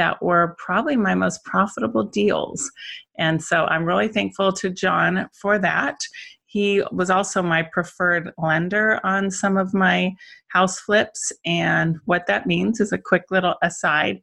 that 0.00 0.22
were 0.22 0.56
probably 0.56 0.96
my 0.96 1.14
most 1.14 1.44
profitable 1.44 2.04
deals. 2.04 2.72
And 3.18 3.42
so 3.42 3.66
I'm 3.66 3.84
really 3.84 4.08
thankful 4.08 4.50
to 4.52 4.70
John 4.70 5.28
for 5.34 5.58
that. 5.58 6.00
He 6.46 6.82
was 6.90 7.10
also 7.10 7.42
my 7.42 7.62
preferred 7.62 8.32
lender 8.38 8.98
on 9.04 9.30
some 9.30 9.58
of 9.58 9.74
my 9.74 10.14
house 10.48 10.80
flips. 10.80 11.32
And 11.44 11.98
what 12.06 12.26
that 12.28 12.46
means 12.46 12.80
is 12.80 12.92
a 12.92 12.98
quick 12.98 13.24
little 13.30 13.56
aside 13.62 14.22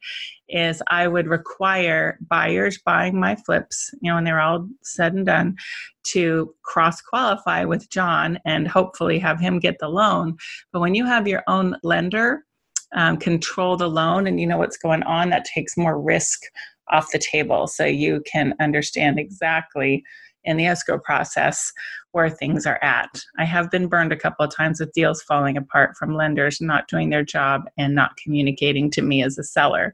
is 0.50 0.82
I 0.88 1.08
would 1.08 1.28
require 1.28 2.18
buyers 2.28 2.80
buying 2.84 3.20
my 3.20 3.36
flips, 3.36 3.92
you 4.02 4.10
know, 4.10 4.16
when 4.16 4.24
they're 4.24 4.42
all 4.42 4.68
said 4.82 5.14
and 5.14 5.28
done, 5.28 5.58
to 6.06 6.56
cross 6.64 7.02
qualify 7.02 7.66
with 7.66 7.90
John 7.92 8.40
and 8.46 8.68
hopefully 8.68 9.20
have 9.20 9.40
him 9.40 9.60
get 9.60 9.78
the 9.78 9.90
loan. 9.90 10.38
But 10.74 10.80
when 10.80 10.96
you 10.96 11.06
have 11.06 11.28
your 11.28 11.44
own 11.48 11.78
lender, 11.84 12.47
um, 12.96 13.18
control 13.18 13.78
the 13.78 13.90
loan 13.90 14.28
and 14.28 14.40
you 14.40 14.48
know 14.48 14.58
what's 14.58 14.78
going 14.78 15.04
on, 15.04 15.30
that 15.30 15.46
takes 15.46 15.78
more 15.78 16.00
risk 16.00 16.42
off 16.90 17.12
the 17.12 17.20
table. 17.20 17.68
So 17.68 17.86
you 17.86 18.22
can 18.32 18.54
understand 18.60 19.20
exactly 19.20 20.04
in 20.44 20.58
the 20.58 20.66
escrow 20.66 20.98
process 20.98 21.72
where 22.14 22.30
things 22.30 22.66
are 22.66 22.82
at. 22.82 23.22
I 23.38 23.44
have 23.44 23.70
been 23.70 23.88
burned 23.88 24.14
a 24.14 24.18
couple 24.18 24.46
of 24.46 24.56
times 24.56 24.80
with 24.80 24.94
deals 24.94 25.22
falling 25.22 25.58
apart 25.58 25.98
from 25.98 26.16
lenders 26.16 26.62
not 26.62 26.88
doing 26.88 27.10
their 27.10 27.24
job 27.24 27.64
and 27.78 27.94
not 27.94 28.16
communicating 28.18 28.90
to 28.92 29.02
me 29.02 29.22
as 29.22 29.38
a 29.38 29.44
seller. 29.44 29.94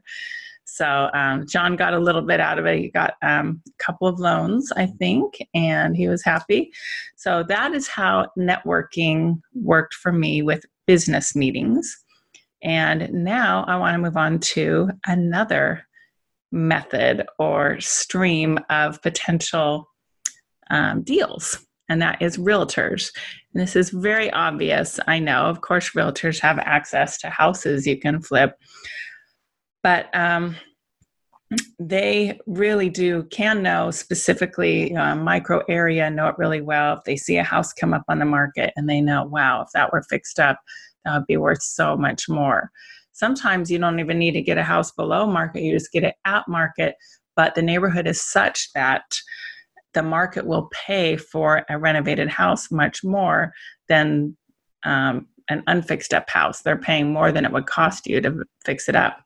So 0.64 1.10
um, 1.12 1.46
John 1.46 1.76
got 1.76 1.92
a 1.92 1.98
little 1.98 2.22
bit 2.22 2.40
out 2.40 2.58
of 2.58 2.66
it. 2.66 2.78
He 2.78 2.88
got 2.88 3.14
um, 3.22 3.60
a 3.68 3.84
couple 3.84 4.08
of 4.08 4.18
loans, 4.18 4.72
I 4.76 4.86
think, 4.86 5.36
and 5.52 5.96
he 5.96 6.08
was 6.08 6.24
happy. 6.24 6.72
So 7.16 7.42
that 7.48 7.74
is 7.74 7.86
how 7.86 8.28
networking 8.38 9.40
worked 9.54 9.94
for 9.94 10.12
me 10.12 10.40
with 10.40 10.64
business 10.86 11.36
meetings. 11.36 12.03
And 12.64 13.12
now 13.12 13.64
I 13.68 13.76
want 13.76 13.94
to 13.94 13.98
move 13.98 14.16
on 14.16 14.38
to 14.40 14.90
another 15.06 15.86
method 16.50 17.26
or 17.38 17.78
stream 17.80 18.58
of 18.70 19.02
potential 19.02 19.88
um, 20.70 21.02
deals, 21.02 21.58
and 21.90 22.00
that 22.00 22.22
is 22.22 22.38
realtors. 22.38 23.12
And 23.52 23.62
this 23.62 23.76
is 23.76 23.90
very 23.90 24.30
obvious, 24.32 24.98
I 25.06 25.18
know. 25.18 25.42
Of 25.42 25.60
course, 25.60 25.90
realtors 25.90 26.40
have 26.40 26.58
access 26.58 27.18
to 27.18 27.28
houses 27.28 27.86
you 27.86 27.98
can 27.98 28.22
flip, 28.22 28.54
but 29.82 30.08
um, 30.16 30.56
they 31.78 32.40
really 32.46 32.88
do 32.88 33.24
can 33.24 33.62
know 33.62 33.90
specifically 33.90 34.96
uh, 34.96 35.14
micro 35.14 35.62
area 35.68 36.10
know 36.10 36.28
it 36.28 36.38
really 36.38 36.60
well 36.60 36.96
if 36.96 37.04
they 37.04 37.16
see 37.16 37.36
a 37.36 37.44
house 37.44 37.72
come 37.72 37.92
up 37.92 38.02
on 38.08 38.18
the 38.18 38.24
market 38.24 38.72
and 38.76 38.88
they 38.88 39.00
know 39.00 39.24
wow 39.24 39.62
if 39.62 39.68
that 39.74 39.92
were 39.92 40.02
fixed 40.08 40.40
up 40.40 40.58
would 41.06 41.26
be 41.26 41.36
worth 41.36 41.62
so 41.62 41.96
much 41.96 42.28
more 42.28 42.70
sometimes 43.12 43.70
you 43.70 43.78
don't 43.78 44.00
even 44.00 44.18
need 44.18 44.32
to 44.32 44.42
get 44.42 44.58
a 44.58 44.62
house 44.62 44.92
below 44.92 45.26
market 45.26 45.62
you 45.62 45.72
just 45.72 45.92
get 45.92 46.04
it 46.04 46.14
at 46.24 46.46
market 46.48 46.96
but 47.36 47.54
the 47.54 47.62
neighborhood 47.62 48.06
is 48.06 48.22
such 48.22 48.70
that 48.74 49.04
the 49.94 50.02
market 50.02 50.44
will 50.44 50.68
pay 50.72 51.16
for 51.16 51.64
a 51.68 51.78
renovated 51.78 52.28
house 52.28 52.70
much 52.70 53.02
more 53.02 53.52
than 53.88 54.36
um, 54.84 55.26
an 55.48 55.62
unfixed 55.66 56.12
up 56.12 56.28
house. 56.28 56.62
They're 56.62 56.76
paying 56.76 57.12
more 57.12 57.32
than 57.32 57.44
it 57.44 57.52
would 57.52 57.66
cost 57.66 58.06
you 58.06 58.20
to 58.20 58.44
fix 58.64 58.88
it 58.88 58.96
up. 58.96 59.20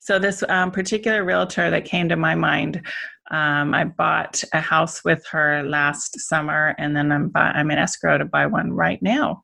So, 0.00 0.18
this 0.18 0.44
um, 0.48 0.70
particular 0.70 1.24
realtor 1.24 1.70
that 1.70 1.86
came 1.86 2.08
to 2.10 2.16
my 2.16 2.34
mind, 2.34 2.82
um, 3.30 3.72
I 3.72 3.84
bought 3.84 4.44
a 4.52 4.60
house 4.60 5.02
with 5.04 5.24
her 5.30 5.62
last 5.62 6.20
summer, 6.20 6.74
and 6.78 6.94
then 6.94 7.10
I'm, 7.10 7.32
I'm 7.34 7.70
in 7.70 7.78
escrow 7.78 8.18
to 8.18 8.26
buy 8.26 8.46
one 8.46 8.72
right 8.72 9.00
now. 9.00 9.42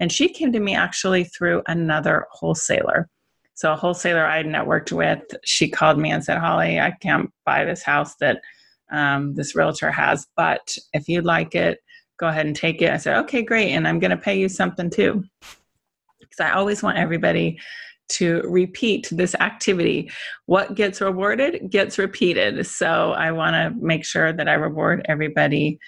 And 0.00 0.10
she 0.10 0.28
came 0.28 0.52
to 0.52 0.60
me 0.60 0.74
actually 0.74 1.24
through 1.24 1.62
another 1.66 2.26
wholesaler. 2.30 3.08
So, 3.54 3.72
a 3.72 3.76
wholesaler 3.76 4.26
I 4.26 4.38
had 4.38 4.46
networked 4.46 4.92
with, 4.92 5.22
she 5.44 5.68
called 5.68 5.98
me 5.98 6.10
and 6.10 6.22
said, 6.22 6.38
Holly, 6.38 6.78
I 6.78 6.90
can't 7.00 7.30
buy 7.46 7.64
this 7.64 7.82
house 7.82 8.14
that 8.16 8.42
um, 8.90 9.34
this 9.34 9.54
realtor 9.56 9.90
has, 9.90 10.26
but 10.36 10.76
if 10.92 11.08
you'd 11.08 11.24
like 11.24 11.54
it, 11.54 11.78
go 12.18 12.28
ahead 12.28 12.46
and 12.46 12.56
take 12.56 12.82
it. 12.82 12.90
I 12.90 12.96
said, 12.96 13.18
okay, 13.18 13.42
great. 13.42 13.72
And 13.72 13.86
I'm 13.86 13.98
going 13.98 14.10
to 14.10 14.16
pay 14.16 14.38
you 14.38 14.48
something 14.48 14.90
too. 14.90 15.24
Because 16.20 16.40
I 16.40 16.52
always 16.52 16.82
want 16.82 16.98
everybody 16.98 17.58
to 18.08 18.42
repeat 18.44 19.08
this 19.10 19.34
activity. 19.36 20.10
What 20.46 20.74
gets 20.74 21.00
rewarded 21.00 21.70
gets 21.70 21.98
repeated. 21.98 22.64
So 22.66 23.12
I 23.12 23.32
want 23.32 23.54
to 23.54 23.84
make 23.84 24.04
sure 24.04 24.32
that 24.32 24.48
I 24.48 24.54
reward 24.54 25.04
everybody 25.08 25.78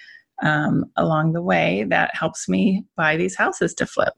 um, 0.41 0.85
along 0.95 1.33
the 1.33 1.41
way 1.41 1.85
that 1.89 2.15
helps 2.15 2.47
me 2.47 2.85
buy 2.95 3.17
these 3.17 3.35
houses 3.35 3.73
to 3.75 3.85
flip. 3.85 4.13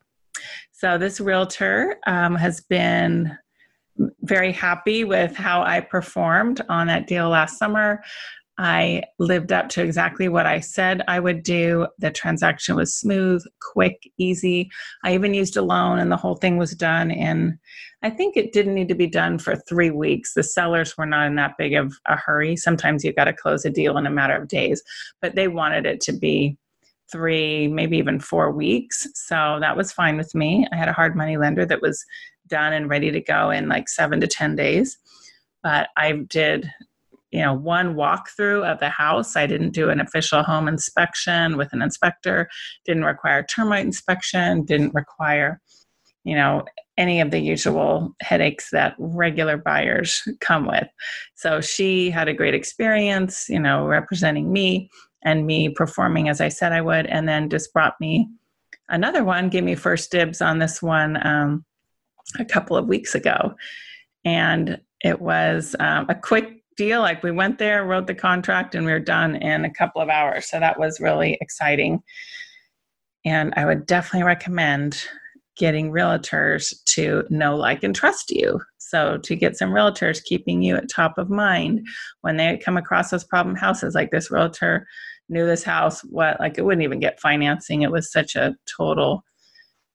So 0.72 0.98
this 0.98 1.20
realtor 1.20 1.98
um, 2.08 2.36
has 2.36 2.62
been 2.62 3.38
very 4.22 4.52
happy 4.52 5.04
with 5.04 5.36
how 5.36 5.62
I 5.62 5.80
performed 5.80 6.62
on 6.70 6.88
that 6.88 7.08
deal 7.08 7.30
last 7.30 7.58
summer. 7.58 8.04
I 8.62 9.02
lived 9.18 9.52
up 9.52 9.70
to 9.70 9.84
exactly 9.84 10.30
what 10.30 10.46
I 10.46 10.60
said 10.60 11.02
I 11.08 11.20
would 11.20 11.42
do. 11.42 11.88
The 11.98 12.12
transaction 12.12 12.76
was 12.76 12.94
smooth, 12.94 13.44
quick, 13.60 14.08
easy. 14.20 14.70
I 15.04 15.16
even 15.16 15.34
used 15.34 15.58
a 15.58 15.64
loan, 15.64 15.98
and 15.98 16.12
the 16.12 16.18
whole 16.18 16.36
thing 16.36 16.58
was 16.58 16.76
done 16.76 17.10
in, 17.10 17.58
I 18.04 18.12
think 18.12 18.38
it 18.38 18.54
didn't 18.54 18.76
need 18.76 18.88
to 18.90 18.96
be 18.96 19.08
done 19.08 19.40
for 19.40 19.56
three 19.56 19.90
weeks. 19.90 20.36
The 20.36 20.44
sellers 20.44 20.96
were 20.96 21.08
not 21.08 21.26
in 21.26 21.36
that 21.38 21.58
big 21.58 21.74
of 21.74 21.92
a 22.08 22.16
hurry. 22.16 22.56
Sometimes 22.56 23.04
you've 23.04 23.16
got 23.16 23.24
to 23.24 23.34
close 23.34 23.66
a 23.66 23.72
deal 23.72 23.98
in 23.98 24.06
a 24.06 24.12
matter 24.12 24.40
of 24.40 24.48
days, 24.48 24.84
but 25.22 25.34
they 25.34 25.48
wanted 25.48 25.88
it 25.88 26.00
to 26.02 26.14
be 26.14 26.56
three, 27.12 27.68
maybe 27.68 27.98
even 27.98 28.20
four 28.20 28.52
weeks. 28.52 29.08
So 29.16 29.58
that 29.60 29.76
was 29.76 29.92
fine 29.92 30.18
with 30.18 30.36
me. 30.36 30.68
I 30.72 30.76
had 30.76 30.88
a 30.88 30.94
hard 30.94 31.16
money 31.16 31.36
lender 31.36 31.66
that 31.66 31.82
was 31.82 32.06
done 32.46 32.74
and 32.74 32.88
ready 32.88 33.10
to 33.10 33.22
go 33.22 33.50
in 33.50 33.68
like 33.68 33.90
seven 33.90 34.22
to 34.22 34.28
10 34.28 34.56
days. 34.56 35.00
But 35.64 35.90
I 35.98 36.12
did 36.12 36.72
you 37.32 37.42
know 37.42 37.54
one 37.54 37.96
walkthrough 37.96 38.70
of 38.70 38.80
the 38.80 38.90
house. 38.90 39.36
I 39.36 39.48
didn't 39.48 39.72
do 39.72 39.90
an 39.90 40.00
official 40.00 40.44
home 40.44 40.68
inspection 40.68 41.58
with 41.58 41.74
an 41.74 41.82
inspector. 41.82 42.50
Didn't 42.86 43.06
require 43.06 43.44
termite 43.44 43.86
inspection. 43.86 44.64
Didn't 44.64 44.94
require 44.94 45.62
you 46.24 46.36
know 46.36 46.66
any 46.98 47.22
of 47.22 47.32
the 47.32 47.40
usual 47.40 48.16
headaches 48.22 48.70
that 48.72 48.96
regular 49.00 49.58
buyers 49.58 50.22
come 50.40 50.68
with. 50.68 50.88
So 51.36 51.62
she 51.62 52.12
had 52.12 52.28
a 52.28 52.34
great 52.34 52.54
experience 52.54 53.48
you 53.50 53.60
know 53.60 53.88
representing 53.88 54.52
me 54.52 54.90
and 55.24 55.46
me 55.46 55.70
performing 55.70 56.30
as 56.30 56.42
I 56.42 56.50
said 56.50 56.72
I 56.72 56.82
would, 56.82 57.06
and 57.08 57.28
then 57.28 57.50
just 57.50 57.74
brought 57.74 57.96
me 58.00 58.28
another 58.92 59.24
one, 59.24 59.50
gave 59.50 59.64
me 59.64 59.76
first 59.76 60.12
dibs 60.12 60.42
on 60.42 60.60
this 60.60 60.82
one 60.82 61.26
um, 61.26 61.66
a 62.38 62.46
couple 62.46 62.78
of 62.78 62.88
weeks 62.88 63.16
ago. 63.16 63.56
And 64.24 64.80
it 65.04 65.20
was 65.20 65.76
um, 65.80 66.06
a 66.10 66.16
quick 66.16 66.61
deal. 66.78 67.02
Like 67.02 67.24
we 67.24 67.32
went 67.32 67.58
there, 67.58 67.86
wrote 67.86 68.08
the 68.08 68.16
contract, 68.16 68.76
and 68.76 68.86
we 68.86 68.92
were 68.92 69.00
done 69.00 69.36
in 69.36 69.66
a 69.66 69.74
couple 69.74 70.02
of 70.02 70.10
hours. 70.10 70.50
So 70.50 70.60
that 70.60 70.80
was 70.80 71.00
really 71.00 71.38
exciting. 71.42 72.02
And 73.26 73.54
I 73.56 73.66
would 73.66 73.86
definitely 73.86 74.26
recommend 74.26 75.04
getting 75.58 75.92
realtors 75.92 76.74
to 76.86 77.24
know, 77.30 77.56
like, 77.56 77.84
and 77.84 77.96
trust 77.96 78.32
you. 78.32 78.60
So 78.78 79.18
to 79.24 79.36
get 79.36 79.58
some 79.58 79.70
realtors 79.70 80.24
keeping 80.24 80.62
you 80.62 80.76
at 80.76 80.90
top 80.90 81.18
of 81.18 81.30
mind 81.30 81.86
when 82.22 82.38
they 82.38 82.58
come 82.58 82.78
across 82.78 83.10
those 83.10 83.24
problem 83.24 83.56
houses, 83.56 83.96
like 83.96 84.12
this 84.12 84.32
realtor 84.32 84.88
knew 85.30 85.46
this 85.46 85.64
house, 85.64 86.02
what 86.02 86.40
like 86.40 86.58
it 86.58 86.66
wouldn't 86.66 86.84
even 86.84 87.00
get 87.00 87.20
financing. 87.20 87.84
It 87.84 87.92
was 87.92 88.12
such 88.12 88.36
a 88.36 88.56
total 88.78 89.24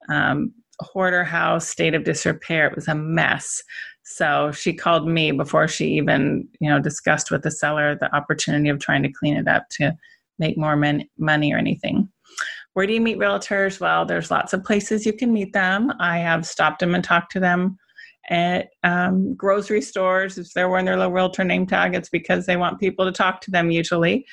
um, 0.09 0.53
hoarder 0.81 1.25
house, 1.25 1.69
state 1.69 1.95
of 1.95 2.05
disrepair. 2.05 2.67
It 2.67 2.77
was 2.77 2.89
a 2.89 2.95
mess. 2.95 3.63
So 4.09 4.53
she 4.53 4.73
called 4.73 5.09
me 5.09 5.33
before 5.33 5.67
she 5.67 5.89
even, 5.95 6.49
you 6.61 6.71
know, 6.71 6.79
discussed 6.79 7.33
with 7.33 7.43
the 7.43 7.51
seller 7.51 7.97
the 7.97 8.15
opportunity 8.15 8.69
of 8.69 8.79
trying 8.79 9.03
to 9.03 9.13
clean 9.13 9.37
it 9.37 9.49
up 9.49 9.69
to 9.71 9.97
make 10.39 10.57
more 10.57 10.77
money 11.19 11.53
or 11.53 11.59
anything. 11.59 12.09
Where 12.75 12.87
do 12.87 12.93
you 12.93 13.01
meet 13.01 13.19
realtors? 13.19 13.81
Well, 13.81 14.07
there's 14.07 14.31
lots 14.31 14.53
of 14.53 14.63
places 14.63 15.05
you 15.05 15.13
can 15.13 15.33
meet 15.33 15.53
them. 15.53 15.93
I 15.99 16.19
have 16.19 16.47
stopped 16.47 16.81
them 16.81 16.95
and 16.95 17.03
talked 17.03 17.33
to 17.33 17.41
them 17.41 17.79
at 18.29 18.69
um, 18.85 19.35
grocery 19.35 19.83
stores. 19.83 20.39
If 20.39 20.53
they're 20.53 20.69
wearing 20.69 20.85
their 20.85 20.97
little 20.97 21.13
realtor 21.13 21.43
name 21.43 21.67
tag, 21.67 21.97
it's 21.97 22.09
because 22.09 22.47
they 22.47 22.57
want 22.57 22.79
people 22.79 23.07
to 23.07 23.13
talk 23.13 23.41
to 23.43 23.51
them 23.51 23.73
usually. 23.73 24.25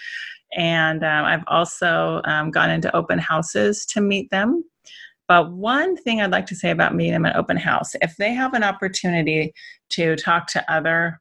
And 0.56 1.03
um, 1.03 1.25
I've 1.25 1.44
also 1.48 2.22
um, 2.25 2.51
gone 2.51 2.70
into 2.70 2.96
open 2.96 3.18
houses 3.18 3.88
to 3.88 4.01
meet 4.01 4.30
them. 4.30 4.63
But 5.27 5.51
one 5.51 5.96
thing 5.96 6.22
I'd 6.22 6.32
like 6.32 6.46
to 6.48 6.56
say 6.56 6.72
about 6.72 6.96
meeting 6.96 7.13
them 7.13 7.25
at 7.25 7.36
open 7.36 7.58
house, 7.58 7.96
if 8.01 8.15
they 8.18 8.34
have 8.34 8.53
an 8.53 8.63
opportunity 8.63 9.53
to 9.92 10.15
talk 10.15 10.48
to 10.48 10.72
other 10.72 11.20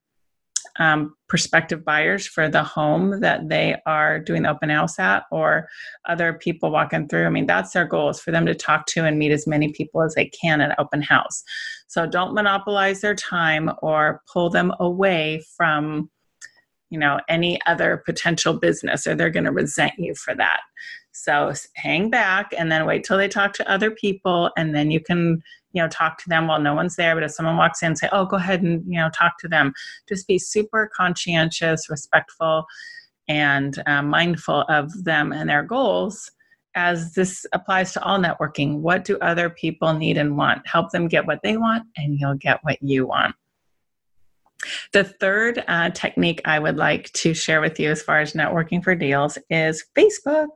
um, 0.78 1.14
prospective 1.28 1.84
buyers 1.84 2.26
for 2.26 2.48
the 2.48 2.62
home 2.62 3.20
that 3.20 3.48
they 3.48 3.76
are 3.86 4.18
doing 4.18 4.42
the 4.42 4.50
open 4.50 4.70
house 4.70 4.98
at 4.98 5.24
or 5.30 5.68
other 6.08 6.32
people 6.32 6.70
walking 6.70 7.08
through. 7.08 7.26
I 7.26 7.30
mean, 7.30 7.46
that's 7.46 7.72
their 7.72 7.84
goal 7.84 8.08
is 8.08 8.20
for 8.20 8.30
them 8.30 8.46
to 8.46 8.54
talk 8.54 8.86
to 8.86 9.04
and 9.04 9.18
meet 9.18 9.32
as 9.32 9.46
many 9.46 9.72
people 9.72 10.02
as 10.02 10.14
they 10.14 10.26
can 10.26 10.60
at 10.60 10.78
open 10.78 11.02
house. 11.02 11.42
So 11.88 12.06
don't 12.06 12.34
monopolize 12.34 13.00
their 13.00 13.14
time 13.14 13.70
or 13.82 14.22
pull 14.32 14.50
them 14.50 14.72
away 14.80 15.42
from 15.56 16.10
you 16.88 16.98
know 16.98 17.18
any 17.28 17.58
other 17.66 18.02
potential 18.04 18.58
business 18.58 19.06
or 19.06 19.14
they're 19.14 19.30
going 19.30 19.44
to 19.44 19.52
resent 19.52 19.92
you 19.96 20.14
for 20.14 20.34
that 20.34 20.60
so 21.12 21.52
hang 21.76 22.10
back 22.10 22.52
and 22.56 22.72
then 22.72 22.86
wait 22.86 23.04
till 23.04 23.18
they 23.18 23.28
talk 23.28 23.52
to 23.54 23.70
other 23.70 23.90
people 23.90 24.50
and 24.56 24.74
then 24.74 24.90
you 24.90 25.00
can 25.00 25.42
you 25.72 25.82
know 25.82 25.88
talk 25.88 26.18
to 26.18 26.28
them 26.28 26.46
while 26.46 26.60
no 26.60 26.74
one's 26.74 26.96
there. 26.96 27.14
But 27.14 27.24
if 27.24 27.32
someone 27.32 27.56
walks 27.56 27.82
in 27.82 27.96
say 27.96 28.08
oh 28.12 28.24
go 28.24 28.36
ahead 28.36 28.62
and 28.62 28.82
you 28.86 28.98
know 28.98 29.10
talk 29.10 29.38
to 29.40 29.48
them 29.48 29.72
just 30.08 30.26
be 30.26 30.38
super 30.38 30.90
conscientious 30.94 31.88
respectful 31.88 32.66
and 33.28 33.80
uh, 33.86 34.02
mindful 34.02 34.62
of 34.68 35.04
them 35.04 35.32
and 35.32 35.48
their 35.48 35.62
goals. 35.62 36.30
As 36.74 37.12
this 37.12 37.44
applies 37.52 37.92
to 37.92 38.02
all 38.02 38.18
networking 38.18 38.78
what 38.78 39.04
do 39.04 39.18
other 39.18 39.50
people 39.50 39.92
need 39.92 40.16
and 40.16 40.38
want? 40.38 40.66
Help 40.66 40.90
them 40.90 41.06
get 41.06 41.26
what 41.26 41.40
they 41.42 41.58
want 41.58 41.84
and 41.98 42.18
you'll 42.18 42.34
get 42.36 42.60
what 42.62 42.78
you 42.82 43.06
want 43.06 43.34
the 44.92 45.04
third 45.04 45.64
uh, 45.68 45.90
technique 45.90 46.40
I 46.44 46.58
would 46.58 46.76
like 46.76 47.12
to 47.12 47.34
share 47.34 47.60
with 47.60 47.78
you 47.78 47.90
as 47.90 48.02
far 48.02 48.20
as 48.20 48.32
networking 48.32 48.82
for 48.82 48.94
deals 48.94 49.38
is 49.50 49.84
Facebook. 49.96 50.48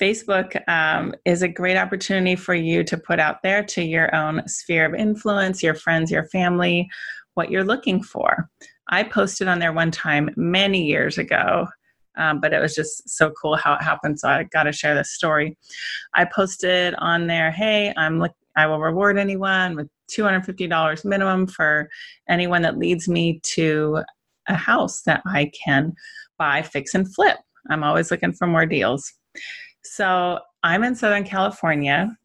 Facebook 0.00 0.68
um, 0.68 1.14
is 1.24 1.42
a 1.42 1.48
great 1.48 1.76
opportunity 1.76 2.34
for 2.34 2.54
you 2.54 2.82
to 2.84 2.96
put 2.96 3.20
out 3.20 3.42
there 3.42 3.62
to 3.62 3.82
your 3.82 4.14
own 4.14 4.46
sphere 4.48 4.86
of 4.86 4.94
influence, 4.94 5.62
your 5.62 5.74
friends, 5.74 6.10
your 6.10 6.24
family, 6.24 6.88
what 7.34 7.50
you're 7.50 7.64
looking 7.64 8.02
for. 8.02 8.48
I 8.88 9.04
posted 9.04 9.48
on 9.48 9.58
there 9.58 9.72
one 9.72 9.90
time 9.90 10.30
many 10.36 10.84
years 10.84 11.18
ago, 11.18 11.68
um, 12.16 12.40
but 12.40 12.52
it 12.52 12.60
was 12.60 12.74
just 12.74 13.08
so 13.08 13.30
cool 13.40 13.56
how 13.56 13.74
it 13.74 13.82
happened. 13.82 14.18
So 14.18 14.28
I 14.28 14.42
got 14.44 14.64
to 14.64 14.72
share 14.72 14.94
this 14.94 15.12
story. 15.12 15.56
I 16.14 16.24
posted 16.24 16.94
on 16.96 17.26
there, 17.26 17.50
"Hey, 17.50 17.94
I'm 17.96 18.18
look, 18.18 18.32
I 18.56 18.66
will 18.66 18.80
reward 18.80 19.18
anyone 19.18 19.76
with 19.76 19.88
$250 20.16 21.04
minimum 21.04 21.46
for 21.46 21.88
anyone 22.28 22.62
that 22.62 22.78
leads 22.78 23.08
me 23.08 23.40
to 23.54 24.02
a 24.48 24.54
house 24.54 25.02
that 25.02 25.22
I 25.26 25.50
can 25.64 25.94
buy, 26.38 26.62
fix, 26.62 26.94
and 26.94 27.12
flip. 27.14 27.38
I'm 27.70 27.84
always 27.84 28.10
looking 28.10 28.32
for 28.32 28.46
more 28.46 28.66
deals." 28.66 29.12
So 29.84 30.38
I'm 30.62 30.84
in 30.84 30.94
Southern 30.94 31.24
California, 31.24 32.16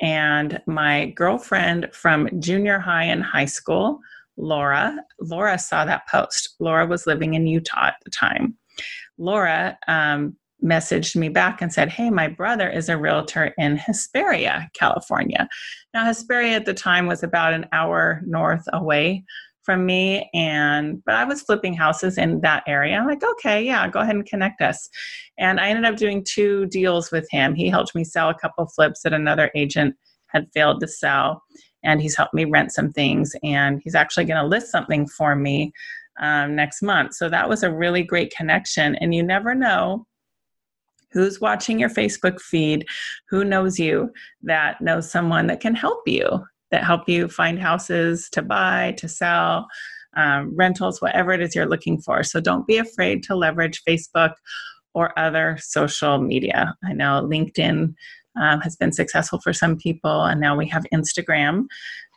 and 0.00 0.60
my 0.66 1.06
girlfriend 1.16 1.88
from 1.92 2.28
junior 2.40 2.78
high 2.78 3.04
and 3.04 3.22
high 3.22 3.46
school, 3.46 4.00
Laura, 4.36 4.96
Laura 5.20 5.58
saw 5.58 5.84
that 5.84 6.06
post. 6.08 6.54
Laura 6.60 6.86
was 6.86 7.06
living 7.06 7.34
in 7.34 7.46
Utah 7.46 7.88
at 7.88 7.96
the 8.04 8.10
time. 8.10 8.56
Laura 9.18 9.76
um, 9.88 10.36
messaged 10.62 11.16
me 11.16 11.28
back 11.28 11.62
and 11.62 11.72
said, 11.72 11.88
Hey, 11.88 12.10
my 12.10 12.28
brother 12.28 12.68
is 12.68 12.88
a 12.88 12.98
realtor 12.98 13.54
in 13.58 13.76
Hesperia, 13.76 14.68
California. 14.74 15.48
Now, 15.94 16.04
Hesperia 16.04 16.56
at 16.56 16.64
the 16.64 16.74
time 16.74 17.06
was 17.06 17.22
about 17.22 17.54
an 17.54 17.66
hour 17.72 18.22
north 18.26 18.64
away 18.72 19.24
from 19.68 19.84
me 19.84 20.30
and 20.32 21.02
but 21.04 21.14
i 21.14 21.24
was 21.24 21.42
flipping 21.42 21.74
houses 21.74 22.16
in 22.16 22.40
that 22.40 22.62
area. 22.66 22.96
I'm 22.96 23.06
like 23.06 23.22
okay 23.22 23.62
yeah 23.62 23.86
go 23.86 24.00
ahead 24.00 24.14
and 24.14 24.24
connect 24.24 24.62
us. 24.62 24.88
And 25.36 25.60
i 25.60 25.68
ended 25.68 25.84
up 25.84 25.96
doing 25.96 26.24
two 26.24 26.64
deals 26.66 27.12
with 27.12 27.28
him. 27.30 27.54
He 27.54 27.68
helped 27.68 27.94
me 27.94 28.02
sell 28.02 28.30
a 28.30 28.38
couple 28.38 28.66
flips 28.66 29.02
that 29.02 29.12
another 29.12 29.50
agent 29.54 29.94
had 30.28 30.48
failed 30.54 30.80
to 30.80 30.88
sell 30.88 31.42
and 31.84 32.00
he's 32.00 32.16
helped 32.16 32.32
me 32.32 32.46
rent 32.46 32.72
some 32.72 32.92
things 32.92 33.34
and 33.42 33.80
he's 33.84 33.94
actually 33.94 34.24
going 34.24 34.40
to 34.40 34.48
list 34.48 34.70
something 34.70 35.06
for 35.06 35.36
me 35.36 35.72
um, 36.20 36.56
next 36.56 36.82
month. 36.82 37.14
So 37.14 37.28
that 37.28 37.48
was 37.48 37.62
a 37.62 37.72
really 37.72 38.02
great 38.02 38.34
connection 38.34 38.94
and 38.96 39.14
you 39.14 39.22
never 39.22 39.54
know 39.54 40.06
who's 41.10 41.40
watching 41.40 41.78
your 41.78 41.90
facebook 41.90 42.40
feed 42.40 42.86
who 43.28 43.44
knows 43.44 43.78
you 43.78 44.10
that 44.42 44.80
knows 44.80 45.10
someone 45.10 45.46
that 45.46 45.60
can 45.60 45.74
help 45.74 46.02
you 46.06 46.44
that 46.70 46.84
help 46.84 47.08
you 47.08 47.28
find 47.28 47.58
houses 47.58 48.28
to 48.30 48.42
buy, 48.42 48.94
to 48.98 49.08
sell, 49.08 49.66
um, 50.16 50.54
rentals, 50.56 51.00
whatever 51.00 51.32
it 51.32 51.40
is 51.40 51.54
you're 51.54 51.68
looking 51.68 52.00
for. 52.00 52.22
So 52.22 52.40
don't 52.40 52.66
be 52.66 52.78
afraid 52.78 53.22
to 53.24 53.36
leverage 53.36 53.82
Facebook 53.84 54.34
or 54.94 55.18
other 55.18 55.58
social 55.60 56.18
media. 56.18 56.74
I 56.84 56.92
know 56.92 57.26
LinkedIn 57.30 57.94
um, 58.40 58.60
has 58.60 58.76
been 58.76 58.92
successful 58.92 59.40
for 59.40 59.52
some 59.52 59.76
people, 59.76 60.24
and 60.24 60.40
now 60.40 60.56
we 60.56 60.66
have 60.68 60.86
Instagram. 60.92 61.66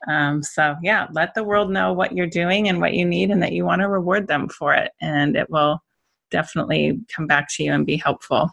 Um, 0.08 0.41
so, 0.41 0.75
yeah, 0.82 1.08
let 1.12 1.34
the 1.36 1.43
world 1.43 1.71
know 1.71 1.93
what 1.93 2.13
you're 2.13 2.27
doing 2.27 2.67
and 2.67 2.80
what 2.80 2.93
you 2.93 3.06
need, 3.06 3.32
and 3.32 3.41
that 3.43 3.54
you 3.54 3.65
want 3.65 3.82
to 3.82 3.89
reward 3.89 4.27
them 4.27 4.49
for 4.49 4.73
it. 4.73 4.91
And 5.01 5.36
it 5.36 5.49
will 5.49 5.80
definitely 6.30 6.99
come 7.13 7.27
back 7.27 7.47
to 7.56 7.63
you 7.63 7.73
and 7.73 7.86
be 7.86 7.97
helpful. 7.97 8.49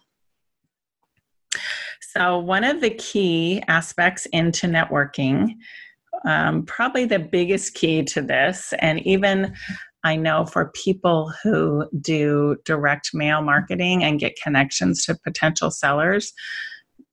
So, 2.01 2.39
one 2.39 2.65
of 2.65 2.81
the 2.81 2.91
key 2.91 3.63
aspects 3.69 4.27
into 4.27 4.67
networking 4.67 5.55
um, 6.25 6.65
probably 6.65 7.05
the 7.05 7.19
biggest 7.19 7.75
key 7.75 8.03
to 8.05 8.23
this, 8.23 8.73
and 8.81 9.01
even 9.07 9.55
I 10.05 10.17
know 10.17 10.47
for 10.47 10.73
people 10.75 11.33
who 11.43 11.87
do 12.01 12.57
direct 12.65 13.11
mail 13.15 13.43
marketing 13.43 14.05
and 14.05 14.21
get 14.21 14.41
connections 14.41 15.05
to 15.05 15.19
potential 15.25 15.71
sellers, 15.71 16.33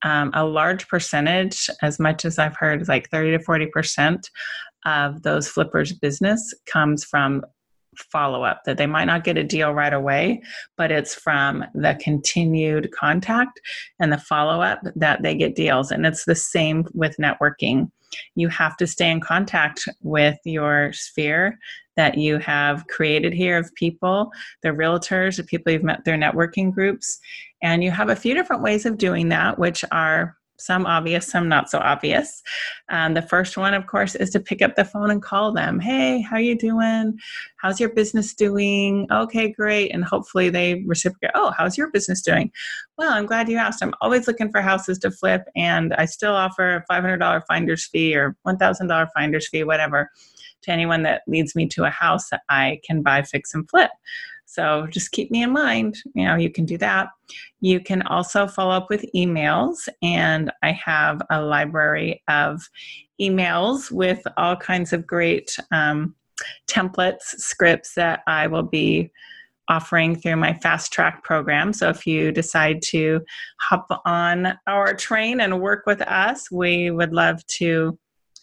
um, 0.02 0.30
a 0.34 0.44
large 0.44 0.86
percentage, 0.88 1.68
as 1.82 1.98
much 1.98 2.24
as 2.24 2.38
I've 2.38 2.56
heard, 2.56 2.86
like 2.88 3.10
30 3.10 3.38
to 3.38 3.44
40% 3.44 4.22
of 4.84 5.22
those 5.22 5.48
flippers' 5.48 5.92
business 5.92 6.54
comes 6.66 7.04
from 7.04 7.42
follow 8.10 8.44
up 8.44 8.62
that 8.64 8.76
they 8.76 8.86
might 8.86 9.04
not 9.04 9.24
get 9.24 9.38
a 9.38 9.44
deal 9.44 9.72
right 9.72 9.92
away, 9.92 10.42
but 10.76 10.90
it's 10.90 11.14
from 11.14 11.64
the 11.74 11.98
continued 12.00 12.90
contact 12.92 13.60
and 13.98 14.12
the 14.12 14.18
follow 14.18 14.62
up 14.62 14.80
that 14.94 15.22
they 15.22 15.34
get 15.34 15.54
deals. 15.54 15.90
And 15.90 16.06
it's 16.06 16.24
the 16.24 16.34
same 16.34 16.86
with 16.94 17.16
networking. 17.18 17.90
You 18.34 18.48
have 18.48 18.76
to 18.78 18.86
stay 18.86 19.10
in 19.10 19.20
contact 19.20 19.88
with 20.02 20.38
your 20.44 20.92
sphere 20.92 21.58
that 21.96 22.18
you 22.18 22.38
have 22.38 22.86
created 22.88 23.32
here 23.32 23.58
of 23.58 23.74
people, 23.74 24.30
the 24.62 24.68
realtors, 24.68 25.36
the 25.36 25.44
people 25.44 25.72
you've 25.72 25.82
met, 25.82 26.04
their 26.04 26.18
networking 26.18 26.72
groups. 26.72 27.18
And 27.62 27.82
you 27.82 27.90
have 27.90 28.10
a 28.10 28.16
few 28.16 28.34
different 28.34 28.62
ways 28.62 28.86
of 28.86 28.98
doing 28.98 29.30
that, 29.30 29.58
which 29.58 29.84
are 29.90 30.36
some 30.58 30.86
obvious, 30.86 31.26
some 31.26 31.48
not 31.48 31.70
so 31.70 31.78
obvious. 31.78 32.42
Um, 32.88 33.14
the 33.14 33.22
first 33.22 33.56
one, 33.56 33.74
of 33.74 33.86
course, 33.86 34.14
is 34.14 34.30
to 34.30 34.40
pick 34.40 34.62
up 34.62 34.74
the 34.74 34.84
phone 34.84 35.10
and 35.10 35.22
call 35.22 35.52
them. 35.52 35.80
Hey, 35.80 36.20
how 36.20 36.36
you 36.38 36.56
doing? 36.56 37.18
How's 37.56 37.80
your 37.80 37.90
business 37.90 38.34
doing? 38.34 39.06
Okay, 39.10 39.50
great. 39.50 39.92
And 39.92 40.04
hopefully 40.04 40.50
they 40.50 40.84
reciprocate. 40.86 41.32
Oh, 41.34 41.52
how's 41.56 41.76
your 41.76 41.90
business 41.90 42.22
doing? 42.22 42.50
Well, 42.98 43.12
I'm 43.12 43.26
glad 43.26 43.48
you 43.48 43.58
asked. 43.58 43.82
I'm 43.82 43.94
always 44.00 44.26
looking 44.26 44.50
for 44.50 44.60
houses 44.60 44.98
to 45.00 45.10
flip, 45.10 45.44
and 45.54 45.94
I 45.94 46.06
still 46.06 46.34
offer 46.34 46.76
a 46.76 46.92
$500 46.92 47.42
finder's 47.46 47.86
fee 47.86 48.16
or 48.16 48.36
$1,000 48.46 49.08
finder's 49.14 49.48
fee, 49.48 49.64
whatever, 49.64 50.10
to 50.62 50.70
anyone 50.70 51.02
that 51.02 51.22
leads 51.26 51.54
me 51.54 51.66
to 51.68 51.84
a 51.84 51.90
house 51.90 52.30
that 52.30 52.42
I 52.48 52.80
can 52.86 53.02
buy, 53.02 53.22
fix, 53.22 53.54
and 53.54 53.68
flip. 53.68 53.90
So 54.46 54.86
just 54.90 55.12
keep 55.12 55.30
me 55.30 55.42
in 55.42 55.52
mind. 55.52 55.96
You 56.14 56.24
know, 56.24 56.36
you 56.36 56.50
can 56.50 56.64
do 56.64 56.78
that. 56.78 57.08
You 57.60 57.80
can 57.80 58.02
also 58.02 58.46
follow 58.46 58.72
up 58.72 58.88
with 58.88 59.04
emails, 59.14 59.88
and 60.02 60.50
I 60.62 60.72
have 60.72 61.20
a 61.30 61.42
library 61.42 62.22
of 62.28 62.62
emails 63.20 63.90
with 63.90 64.22
all 64.36 64.56
kinds 64.56 64.92
of 64.92 65.06
great 65.06 65.56
um, 65.72 66.14
templates, 66.68 67.22
scripts 67.22 67.94
that 67.94 68.20
I 68.26 68.46
will 68.46 68.62
be 68.62 69.10
offering 69.68 70.14
through 70.14 70.36
my 70.36 70.54
fast 70.54 70.92
track 70.92 71.24
program. 71.24 71.72
So 71.72 71.88
if 71.88 72.06
you 72.06 72.30
decide 72.30 72.82
to 72.82 73.20
hop 73.60 73.88
on 74.04 74.56
our 74.66 74.94
train 74.94 75.40
and 75.40 75.60
work 75.60 75.84
with 75.86 76.00
us, 76.02 76.50
we 76.50 76.90
would 76.90 77.12
love 77.12 77.44
to 77.58 77.98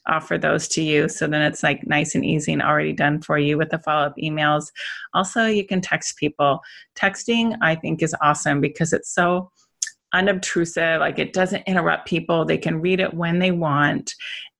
offer 0.07 0.37
those 0.37 0.67
to 0.69 0.81
you. 0.81 1.07
So 1.09 1.27
then 1.27 1.41
it's 1.41 1.63
like 1.63 1.85
nice 1.87 2.15
and 2.15 2.25
easy 2.25 2.53
and 2.53 2.61
already 2.61 2.93
done 2.93 3.21
for 3.21 3.37
you 3.37 3.57
with 3.57 3.69
the 3.69 3.79
follow-up 3.79 4.15
emails. 4.21 4.71
Also 5.13 5.45
you 5.45 5.65
can 5.65 5.81
text 5.81 6.17
people. 6.17 6.61
Texting 6.95 7.57
i 7.61 7.75
think 7.75 8.01
is 8.01 8.15
awesome 8.21 8.61
because 8.61 8.93
it's 8.93 9.13
so 9.13 9.51
unobtrusive. 10.13 10.99
Like 10.99 11.19
it 11.19 11.33
doesn't 11.33 11.63
interrupt 11.67 12.07
people. 12.07 12.45
They 12.45 12.57
can 12.57 12.81
read 12.81 12.99
it 12.99 13.13
when 13.13 13.39
they 13.39 13.51
want. 13.51 14.13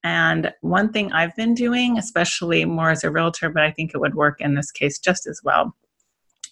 And 0.03 0.51
one 0.59 0.91
thing 0.91 1.13
i've 1.13 1.35
been 1.37 1.53
doing 1.53 1.97
especially 1.97 2.65
more 2.65 2.89
as 2.89 3.05
a 3.05 3.09
realtor 3.09 3.49
but 3.49 3.63
i 3.63 3.71
think 3.71 3.91
it 3.93 3.99
would 3.99 4.15
work 4.15 4.41
in 4.41 4.53
this 4.53 4.69
case 4.69 4.99
just 4.99 5.25
as 5.27 5.39
well 5.45 5.73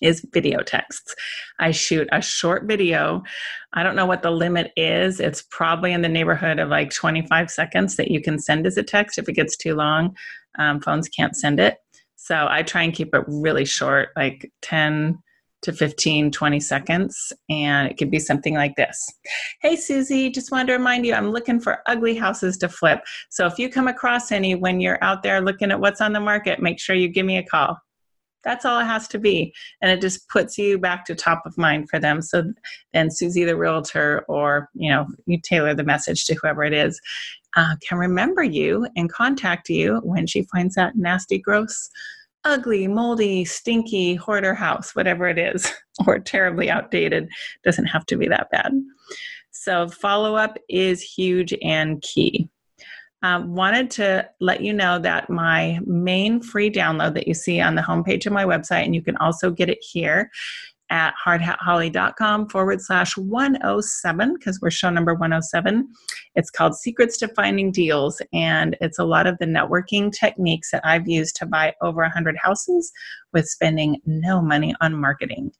is 0.02 0.26
video 0.34 0.62
texts. 0.62 1.16
I 1.60 1.72
shoot 1.72 2.08
a 2.12 2.22
short 2.22 2.66
video. 2.66 3.24
I 3.74 3.84
don't 3.84 3.96
know 3.96 4.06
what 4.06 4.24
the 4.24 4.32
limit 4.32 4.72
is. 4.76 5.20
It's 5.20 5.44
probably 5.50 5.94
in 5.94 6.02
the 6.02 6.10
neighborhood 6.10 6.60
of 6.60 6.70
like 6.70 6.92
25 6.92 7.50
seconds 7.50 7.96
that 7.96 8.12
you 8.12 8.22
can 8.22 8.40
send 8.40 8.66
as 8.66 8.78
a 8.78 8.84
text. 8.84 9.18
If 9.18 9.30
it 9.30 9.34
gets 9.34 9.58
too 9.58 9.76
long, 9.76 10.16
um, 10.58 10.82
phones 10.82 11.08
can't 11.08 11.36
send 11.36 11.60
it. 11.60 11.78
So 12.16 12.48
I 12.50 12.62
try 12.64 12.84
and 12.84 12.94
keep 12.94 13.16
it 13.16 13.24
really 13.28 13.66
short, 13.66 14.10
like 14.16 14.52
10 14.62 15.18
to 15.64 15.74
15, 15.74 16.32
20 16.32 16.60
seconds. 16.60 17.34
And 17.50 17.90
it 17.90 17.98
could 17.98 18.12
be 18.12 18.20
something 18.20 18.54
like 18.54 18.76
this 18.76 19.12
Hey, 19.62 19.76
Susie, 19.76 20.30
just 20.30 20.52
wanted 20.52 20.68
to 20.68 20.74
remind 20.74 21.06
you 21.06 21.14
I'm 21.14 21.32
looking 21.32 21.60
for 21.60 21.80
ugly 21.88 22.16
houses 22.16 22.58
to 22.58 22.70
flip. 22.70 23.02
So 23.30 23.46
if 23.46 23.60
you 23.60 23.70
come 23.70 23.88
across 23.88 24.32
any 24.32 24.56
when 24.56 24.82
you're 24.82 25.04
out 25.04 25.24
there 25.24 25.42
looking 25.42 25.72
at 25.72 25.80
what's 25.80 26.02
on 26.02 26.14
the 26.14 26.20
market, 26.20 26.62
make 26.62 26.80
sure 26.80 26.96
you 26.96 27.08
give 27.08 27.26
me 27.26 27.38
a 27.38 27.44
call. 27.44 27.78
That's 28.44 28.66
all 28.66 28.80
it 28.80 28.86
has 28.86 29.08
to 29.10 29.20
be. 29.20 29.54
And 29.82 29.92
it 29.92 30.02
just 30.02 30.28
puts 30.30 30.58
you 30.58 30.78
back 30.78 31.06
to 31.06 31.16
top 31.16 31.44
of 31.46 31.58
mind 31.58 31.90
for 31.90 32.00
them. 32.00 32.22
So 32.22 32.44
then 32.94 33.12
Susie 33.12 33.44
the 33.44 33.56
realtor, 33.56 34.26
or 34.28 34.70
you 34.74 34.90
know, 34.90 35.08
you 35.26 35.40
tailor 35.42 35.74
the 35.74 35.84
message 35.84 36.26
to 36.26 36.36
whoever 36.36 36.64
it 36.64 36.74
is, 36.74 37.00
uh, 37.56 37.76
can 37.88 37.98
remember 37.98 38.44
you 38.44 38.88
and 38.96 39.12
contact 39.12 39.70
you 39.70 40.00
when 40.04 40.26
she 40.26 40.44
finds 40.44 40.76
that 40.76 40.96
nasty, 40.96 41.38
gross, 41.38 41.90
ugly, 42.44 42.88
moldy, 42.88 43.46
stinky 43.46 44.16
hoarder 44.16 44.54
house, 44.56 44.96
whatever 44.96 45.28
it 45.28 45.38
is, 45.38 45.72
or 46.08 46.20
terribly 46.20 46.70
outdated. 46.70 47.30
Doesn't 47.64 47.86
have 47.86 48.06
to 48.08 48.18
be 48.18 48.28
that 48.28 48.50
bad. 48.52 48.74
So 49.52 49.90
follow 49.90 50.36
up 50.36 50.58
is 50.70 51.02
huge 51.02 51.54
and 51.62 52.02
key. 52.02 52.50
Um, 53.24 53.54
wanted 53.54 53.92
to 53.92 54.28
let 54.40 54.62
you 54.62 54.74
know 54.74 54.98
that 55.00 55.30
my 55.30 55.80
main 55.86 56.42
free 56.42 56.72
download 56.72 57.14
that 57.14 57.28
you 57.28 57.34
see 57.34 57.62
on 57.62 57.76
the 57.76 57.82
homepage 57.82 58.26
of 58.26 58.34
my 58.34 58.46
website, 58.46 58.86
and 58.86 58.96
you 58.96 59.04
can 59.04 59.18
also 59.18 59.52
get 59.52 59.70
it 59.70 59.80
here 59.82 60.32
at 60.92 61.14
hardhatholly.com 61.26 62.50
forward 62.50 62.82
slash 62.82 63.16
107 63.18 64.34
because 64.34 64.60
we're 64.62 64.70
show 64.70 64.90
number 64.90 65.14
107. 65.14 65.88
It's 66.36 66.52
called 66.52 66.76
Secrets 66.76 67.18
to 67.20 67.30
Finding 67.30 67.72
Deals, 67.72 68.22
and 68.34 68.76
it's 68.82 69.00
a 69.00 69.06
lot 69.06 69.26
of 69.26 69.38
the 69.40 69.46
networking 69.46 70.12
techniques 70.12 70.70
that 70.72 70.86
I've 70.86 71.08
used 71.08 71.38
to 71.38 71.46
buy 71.46 71.74
over 71.82 72.02
100 72.02 72.36
houses 72.38 72.92
with 73.32 73.48
spending 73.48 74.02
no 74.06 74.42
money 74.42 74.76
on 74.82 75.00
marketing. 75.00 75.52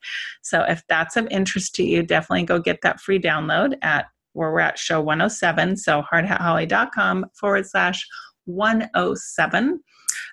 So 0.42 0.62
if 0.64 0.82
that's 0.88 1.16
of 1.16 1.26
interest 1.30 1.74
to 1.76 1.82
you, 1.82 2.02
definitely 2.02 2.44
go 2.44 2.58
get 2.58 2.82
that 2.82 3.00
free 3.00 3.18
download 3.18 3.76
at 3.80 4.06
where 4.32 4.52
we're 4.52 4.60
at 4.60 4.78
show 4.78 5.00
107. 5.00 5.76
So 5.76 6.02
hardhatholly.com 6.02 7.26
forward 7.34 7.66
slash 7.66 8.06
107. 8.46 9.80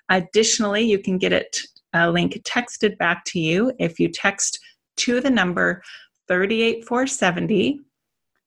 Additionally, 0.08 0.82
you 0.82 0.98
can 0.98 1.18
get 1.18 1.32
it 1.32 1.58
a 1.92 2.10
link 2.10 2.34
texted 2.44 2.96
back 2.98 3.24
to 3.26 3.40
you 3.40 3.72
if 3.78 3.98
you 3.98 4.08
text 4.08 4.58
to 4.96 5.20
the 5.20 5.30
number 5.30 5.82
38470. 6.28 7.80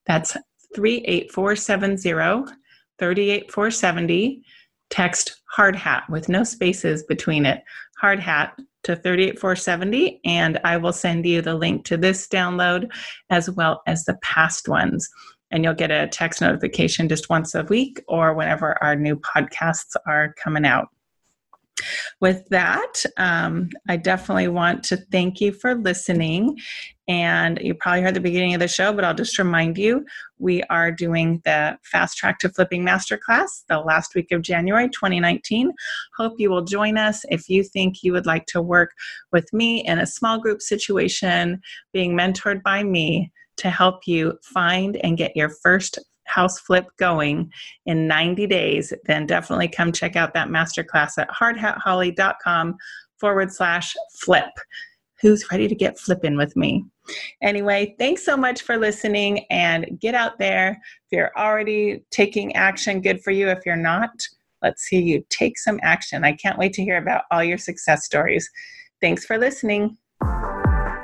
That's 0.06 0.38
38470 0.76 2.54
38470. 3.00 4.44
Text 4.90 5.42
hard 5.50 5.76
hat 5.76 6.04
with 6.10 6.30
no 6.30 6.44
spaces 6.44 7.04
between 7.04 7.46
it. 7.46 7.64
Hard 8.00 8.20
hat 8.20 8.58
to 8.84 8.96
38470 8.96 10.20
and 10.26 10.60
I 10.64 10.78
will 10.78 10.94
send 10.94 11.26
you 11.26 11.42
the 11.42 11.56
link 11.56 11.86
to 11.86 11.98
this 11.98 12.28
download 12.28 12.90
as 13.30 13.50
well 13.50 13.82
as 13.88 14.04
the 14.04 14.18
past 14.22 14.68
ones 14.68 15.10
and 15.54 15.64
you'll 15.64 15.74
get 15.74 15.92
a 15.92 16.08
text 16.08 16.42
notification 16.42 17.08
just 17.08 17.30
once 17.30 17.54
a 17.56 17.64
week 17.66 18.04
or 18.08 18.34
whenever 18.34 18.84
our 18.84 18.96
new 18.96 19.16
podcasts 19.16 19.96
are 20.08 20.34
coming 20.44 20.66
out. 20.66 20.88
With 22.22 22.48
that, 22.50 23.04
um, 23.18 23.70
I 23.88 23.98
definitely 23.98 24.48
want 24.48 24.84
to 24.86 24.98
thank 25.12 25.42
you 25.42 25.52
for 25.52 25.76
listening. 25.76 26.58
And 27.08 27.60
you 27.62 27.74
probably 27.74 28.02
heard 28.02 28.14
the 28.14 28.20
beginning 28.20 28.54
of 28.54 28.62
the 28.62 28.68
show, 28.68 28.94
but 28.94 29.04
I'll 29.04 29.14
just 29.14 29.38
remind 29.38 29.78
you 29.78 30.06
we 30.40 30.64
are 30.64 30.92
doing 30.92 31.42
the 31.46 31.78
Fast 31.84 32.18
Track 32.18 32.40
to 32.40 32.50
Flipping 32.50 32.86
Masterclass 32.86 33.64
the 33.68 33.80
last 33.80 34.16
week 34.16 34.32
of 34.32 34.42
January 34.42 34.88
2019. 34.88 35.72
Hope 36.18 36.34
you 36.38 36.50
will 36.50 36.64
join 36.64 36.98
us 36.98 37.26
if 37.30 37.50
you 37.50 37.64
think 37.64 38.04
you 38.04 38.14
would 38.14 38.26
like 38.26 38.46
to 38.48 38.62
work 38.62 38.92
with 39.32 39.52
me 39.52 39.84
in 39.86 40.00
a 40.00 40.08
small 40.08 40.40
group 40.40 40.62
situation, 40.62 41.62
being 41.92 42.16
mentored 42.16 42.64
by 42.64 42.84
me 42.84 43.32
to 43.64 43.70
help 43.70 44.06
you 44.06 44.38
find 44.44 44.98
and 44.98 45.18
get 45.18 45.36
your 45.36 45.50
first 45.50 45.98
house 46.26 46.60
flip 46.60 46.86
going 46.98 47.52
in 47.86 48.08
90 48.08 48.48
days, 48.48 48.94
then 49.06 49.26
definitely 49.26 49.68
come 49.68 49.92
check 49.92 50.16
out 50.16 50.34
that 50.34 50.50
masterclass 50.50 51.18
at 51.18 51.30
hardhatholly.com 51.30 52.76
forward 53.18 53.52
slash 53.52 53.96
flip. 54.14 54.50
Who's 55.22 55.50
ready 55.52 55.68
to 55.68 55.76
get 55.76 55.98
flipping 55.98 56.36
with 56.36 56.56
me? 56.58 56.86
Anyway, 57.42 57.96
thanks 57.98 58.26
so 58.26 58.36
much 58.36 58.62
for 58.62 58.78
listening 58.78 59.46
and 59.50 59.98
get 60.00 60.16
out 60.16 60.38
there. 60.38 60.72
If 61.06 61.18
you're 61.18 61.32
already 61.38 62.04
taking 62.12 62.56
action, 62.56 63.02
good 63.02 63.24
for 63.24 63.32
you. 63.32 63.48
If 63.48 63.66
you're 63.66 63.76
not, 63.76 64.12
let's 64.62 64.84
see 64.84 65.02
you 65.02 65.24
take 65.30 65.58
some 65.58 65.80
action. 65.82 66.26
I 66.26 66.34
can't 66.34 66.60
wait 66.60 66.74
to 66.74 66.84
hear 66.84 66.98
about 66.98 67.24
all 67.32 67.44
your 67.44 67.58
success 67.58 68.06
stories. 68.06 68.50
Thanks 69.02 69.26
for 69.26 69.38
listening. 69.38 69.98